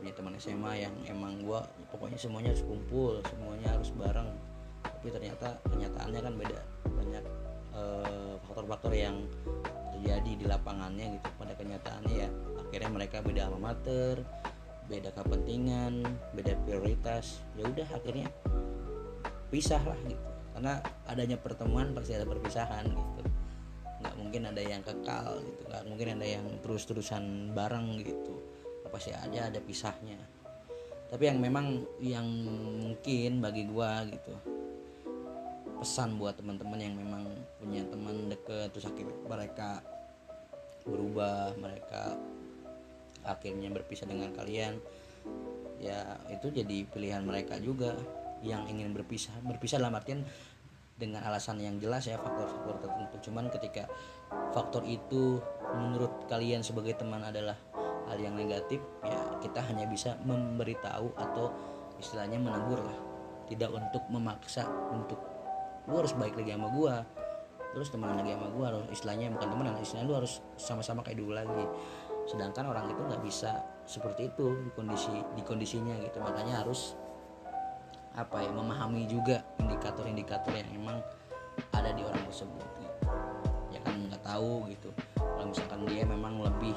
[0.00, 1.60] punya teman SMA yang emang gue
[1.92, 4.28] pokoknya semuanya harus kumpul semuanya harus bareng.
[4.80, 6.60] Tapi ternyata kenyataannya kan beda
[6.96, 7.24] banyak
[7.70, 9.16] faktor faktor-faktor yang
[9.94, 11.28] terjadi di lapangannya gitu.
[11.36, 12.28] Pada kenyataannya ya
[12.66, 14.24] akhirnya mereka beda alma mater
[14.90, 16.02] beda kepentingan
[16.34, 18.26] beda prioritas ya udah akhirnya
[19.50, 20.28] pisah lah gitu.
[20.50, 23.22] Karena adanya pertemuan pasti ada perpisahan gitu.
[24.02, 28.34] Nggak mungkin ada yang kekal gitu nggak mungkin ada yang terus-terusan bareng gitu.
[28.90, 30.18] Pasti ada ada pisahnya.
[31.06, 32.26] Tapi yang memang yang
[32.82, 34.34] mungkin bagi gua gitu
[35.80, 37.24] pesan buat teman-teman yang memang
[37.56, 39.80] punya teman deket terus akhirnya mereka
[40.84, 42.20] berubah mereka
[43.24, 44.80] akhirnya berpisah dengan kalian
[45.80, 47.96] ya itu jadi pilihan mereka juga
[48.44, 49.32] yang ingin berpisah.
[49.44, 50.24] Berpisah dalam artian
[51.00, 53.16] dengan alasan yang jelas ya faktor-faktor tertentu.
[53.32, 53.88] Cuman ketika
[54.52, 55.40] faktor itu
[55.72, 57.56] menurut kalian sebagai teman adalah
[58.12, 61.52] hal yang negatif ya kita hanya bisa memberitahu atau
[61.96, 62.98] istilahnya menegur lah.
[63.48, 65.18] Tidak untuk memaksa untuk
[65.88, 67.02] lu harus baik lagi sama gua
[67.70, 68.64] terus teman lagi sama gua.
[68.76, 71.64] Harus istilahnya bukan teman istilahnya lu harus sama-sama kayak dulu lagi
[72.30, 76.22] sedangkan orang itu nggak bisa seperti itu di kondisi di kondisinya gitu.
[76.22, 76.94] Makanya harus
[78.14, 80.98] apa ya memahami juga indikator-indikator yang emang
[81.74, 82.98] ada di orang tersebut gitu.
[83.74, 84.94] ya kan nggak tahu gitu.
[85.18, 86.74] Kalau misalkan dia memang lebih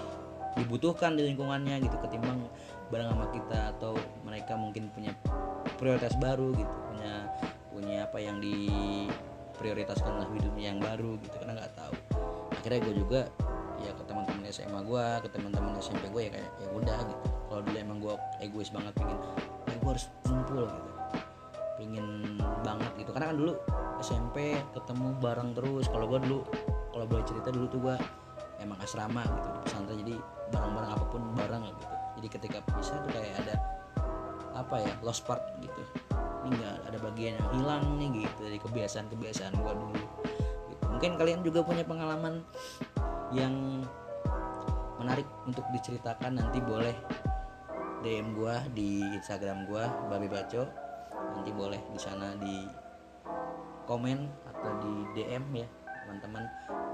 [0.58, 2.46] dibutuhkan di lingkungannya gitu ketimbang
[2.94, 5.10] bareng sama kita atau mereka mungkin punya
[5.82, 7.26] prioritas baru gitu punya
[7.74, 11.96] punya apa yang diprioritaskan lah hidupnya yang baru gitu karena nggak tahu.
[12.54, 13.22] Akhirnya gue juga
[13.84, 17.28] ya ke teman-teman SMA gue ke teman-teman SMP gue ya kayak ya udah gitu.
[17.52, 19.18] Kalau dulu emang gue egois banget pengen
[19.68, 20.92] ya gue harus kumpul gitu.
[21.78, 22.08] Pengen
[22.64, 23.10] banget gitu.
[23.12, 23.54] Karena kan dulu
[24.00, 25.86] SMP ketemu bareng terus.
[25.92, 26.40] Kalau gue dulu
[26.96, 27.96] kalau boleh cerita dulu tuh gue
[28.64, 29.98] emang asrama gitu pesantren.
[30.00, 30.16] Jadi
[30.56, 31.84] barang-barang apa pun barang gitu.
[32.22, 33.56] Jadi ketika bisa tuh kayak ada
[34.54, 35.84] apa ya lost part gitu.
[36.44, 39.96] Ini enggak ada bagian yang hilang nih gitu dari kebiasaan-kebiasaan gua dulu
[40.70, 40.84] gitu.
[40.92, 42.44] mungkin kalian juga punya pengalaman
[43.34, 43.82] yang
[45.02, 46.96] menarik untuk diceritakan nanti boleh
[48.06, 50.64] DM gua di Instagram gua Babi Baco.
[51.34, 52.68] Nanti boleh di sana di
[53.90, 54.20] komen
[54.54, 55.68] atau di DM ya
[56.06, 56.46] teman-teman.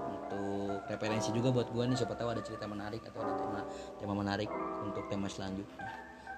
[0.09, 3.61] Untuk referensi juga buat gua nih siapa tahu ada cerita menarik atau ada tema
[3.99, 4.49] tema menarik
[4.81, 5.85] untuk tema selanjutnya.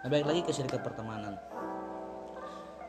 [0.02, 1.38] Nah balik lagi ke circle pertemanan.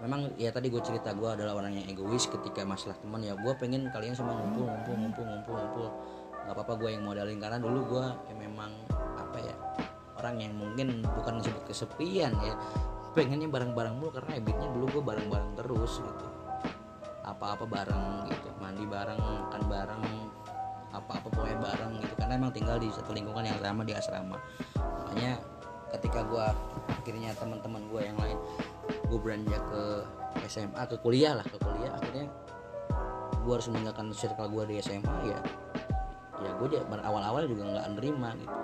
[0.03, 3.23] Memang ya tadi gue cerita gue adalah orang yang egois ketika masalah teman.
[3.23, 5.87] Ya gue pengen kalian semua ngumpul ngumpul ngumpul ngumpul ngumpul
[6.47, 8.71] nggak apa-apa gue yang modalin karena dulu gue ya memang
[9.15, 9.55] apa ya
[10.23, 12.55] orang yang mungkin bukan disebut kesepian ya.
[13.13, 16.27] Pengennya bareng-bareng mulu karena habitnya dulu gue bareng-bareng terus gitu.
[17.27, 20.03] Apa-apa bareng gitu mandi bareng makan bareng
[20.95, 22.15] apa-apa pokoknya bareng gitu.
[22.17, 24.39] Karena emang tinggal di satu lingkungan yang sama di asrama.
[24.79, 25.43] Makanya
[25.93, 26.47] ketika gue
[26.89, 28.39] akhirnya teman-teman gue yang lain
[29.13, 29.83] gue beranjak ke
[30.49, 32.27] SMA ke kuliah lah ke kuliah akhirnya
[33.45, 35.41] gue harus meninggalkan circle gue di SMA ya
[36.43, 38.57] ya gue awal-awal juga nggak nerima gitu.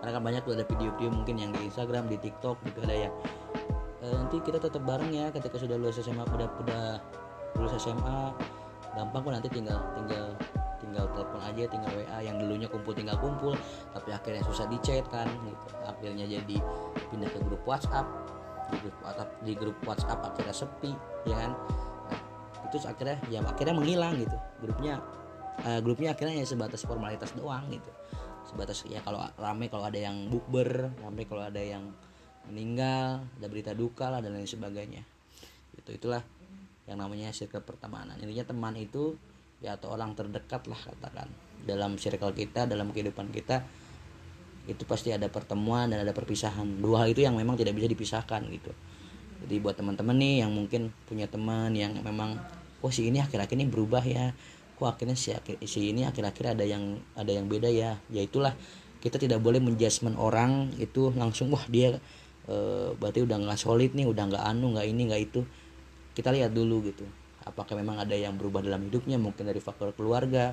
[0.00, 3.14] Karena kan banyak tuh ada video-video mungkin yang di Instagram di TikTok gitu ada yang
[4.04, 6.84] e, nanti kita tetap bareng ya ketika sudah lulus SMA udah udah
[7.56, 8.32] lulus SMA
[8.96, 10.26] gampang kok nanti tinggal tinggal
[10.80, 13.52] tinggal telepon aja tinggal WA yang dulunya kumpul tinggal kumpul
[13.92, 14.78] tapi akhirnya susah di
[15.08, 15.66] kan gitu.
[15.84, 16.56] Akhirnya jadi
[17.12, 18.06] pindah ke grup WhatsApp
[18.70, 20.92] di grup WhatsApp di grup WhatsApp akhirnya sepi
[21.26, 21.52] ya kan?
[22.06, 22.20] Nah,
[22.68, 25.00] itu akhirnya ya akhirnya menghilang gitu grupnya
[25.64, 27.90] uh, grupnya akhirnya ya sebatas formalitas doang gitu.
[28.46, 31.92] Sebatas ya kalau rame kalau ada yang bukber rame kalau ada yang
[32.46, 35.02] meninggal ada berita duka lah dan lain sebagainya.
[35.76, 36.22] Itu itulah
[36.86, 38.18] yang namanya circle pertemanan.
[38.22, 39.18] Intinya teman itu
[39.58, 41.28] ya atau orang terdekat lah katakan.
[41.66, 43.66] Dalam circle kita dalam kehidupan kita
[44.66, 46.82] itu pasti ada pertemuan dan ada perpisahan.
[46.82, 48.70] Dua hal itu yang memang tidak bisa dipisahkan gitu.
[49.46, 52.38] Jadi buat teman-teman nih yang mungkin punya teman yang memang
[52.82, 54.32] oh si ini akhir-akhir ini berubah ya
[54.76, 55.32] kok akhirnya si,
[55.64, 57.96] si ini akhir-akhir ada yang ada yang beda ya.
[58.12, 58.52] Ya itulah
[59.00, 61.96] kita tidak boleh menjudgment orang itu langsung wah dia
[62.44, 62.56] e,
[62.96, 65.40] berarti udah nggak solid nih udah nggak anu nggak ini nggak itu.
[66.12, 67.04] Kita lihat dulu gitu
[67.46, 70.52] apakah memang ada yang berubah dalam hidupnya mungkin dari faktor keluarga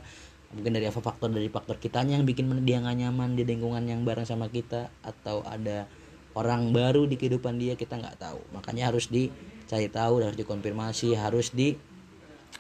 [0.54, 4.06] mungkin dari apa faktor dari faktor kitanya yang bikin dia nggak nyaman di lingkungan yang
[4.06, 5.90] bareng sama kita atau ada
[6.38, 8.42] orang baru di kehidupan dia kita nggak tahu.
[8.54, 11.74] Makanya harus dicari tahu harus dikonfirmasi harus di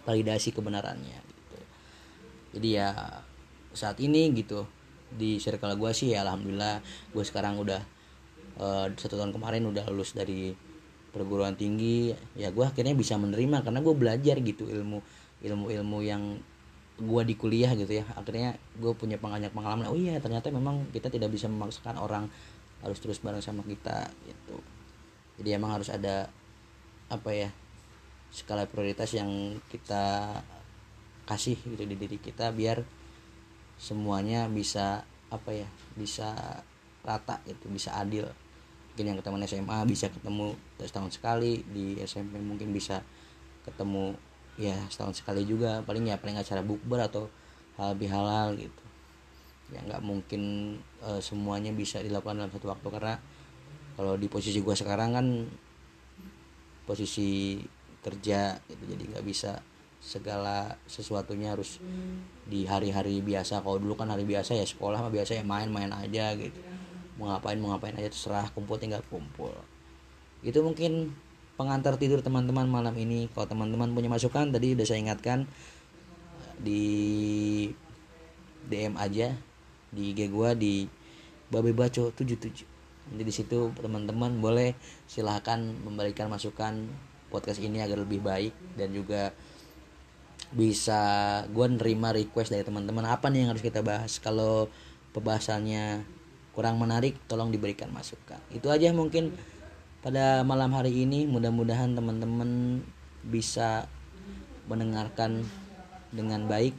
[0.03, 1.22] validasi kebenarannya
[2.53, 2.89] jadi ya
[3.73, 4.69] saat ini gitu
[5.13, 6.81] di circle gue sih ya alhamdulillah
[7.13, 7.81] gue sekarang udah
[8.57, 10.53] uh, satu tahun kemarin udah lulus dari
[11.13, 12.11] perguruan tinggi.
[12.33, 14.99] Ya gue akhirnya bisa menerima karena gue belajar gitu ilmu
[15.45, 16.41] ilmu ilmu yang
[16.97, 18.05] gue di kuliah gitu ya.
[18.17, 19.85] Akhirnya gue punya banyak pengalaman.
[19.89, 22.25] Oh iya ternyata memang kita tidak bisa memaksakan orang
[22.81, 24.57] harus terus bareng sama kita gitu.
[25.39, 26.27] Jadi emang harus ada
[27.07, 27.49] apa ya
[28.33, 30.41] skala prioritas yang kita
[31.23, 32.83] kasih gitu di diri kita biar
[33.79, 36.35] semuanya bisa apa ya bisa
[37.03, 38.27] rata gitu bisa adil.
[38.93, 43.01] Mungkin yang ketemu SMA bisa ketemu setahun sekali di SMP mungkin bisa
[43.65, 44.13] ketemu
[44.59, 45.81] ya setahun sekali juga.
[45.81, 47.27] Paling ya paling acara bukber atau
[47.81, 48.83] hal halal gitu.
[49.73, 53.13] Ya nggak mungkin uh, semuanya bisa dilakukan dalam satu waktu karena
[53.97, 55.27] kalau di posisi gue sekarang kan
[56.83, 57.61] posisi
[58.03, 59.63] kerja gitu jadi nggak bisa
[60.03, 61.79] segala sesuatunya harus
[62.43, 63.63] di hari-hari biasa.
[63.63, 66.59] Kalau dulu kan hari biasa ya sekolah mah biasa ya main-main aja gitu.
[67.15, 69.55] Mau ngapain mau ngapain aja terserah kumpul tinggal kumpul.
[70.43, 71.15] Itu mungkin
[71.55, 73.31] pengantar tidur teman-teman malam ini.
[73.31, 75.47] Kalau teman-teman punya masukan tadi udah saya ingatkan
[76.59, 76.83] di
[78.67, 79.31] DM aja
[79.93, 80.85] di IG gua di
[81.47, 82.73] Babe Baco 77
[83.11, 84.79] jadi di situ teman-teman boleh
[85.11, 86.87] silahkan memberikan masukan
[87.27, 89.35] podcast ini agar lebih baik dan juga
[90.53, 91.01] bisa
[91.49, 93.09] gue nerima request dari teman-teman.
[93.09, 94.21] Apa nih yang harus kita bahas?
[94.21, 94.69] Kalau
[95.13, 96.05] pembahasannya
[96.53, 98.37] kurang menarik tolong diberikan masukan.
[98.53, 99.33] Itu aja mungkin
[100.05, 101.25] pada malam hari ini.
[101.25, 102.81] Mudah-mudahan teman-teman
[103.25, 103.89] bisa
[104.69, 105.41] mendengarkan
[106.13, 106.77] dengan baik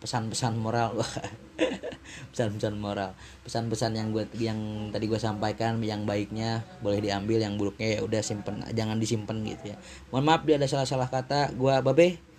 [0.00, 0.96] pesan-pesan moral.
[2.32, 3.12] Pesan-pesan moral.
[3.44, 8.20] Pesan-pesan yang gue yang tadi gue sampaikan yang baiknya boleh diambil yang buruknya ya udah
[8.24, 9.76] simpen jangan disimpan gitu ya.
[10.08, 11.52] Mohon maaf dia ada salah-salah kata.
[11.52, 12.35] Gue babe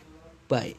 [0.48, 0.76] bye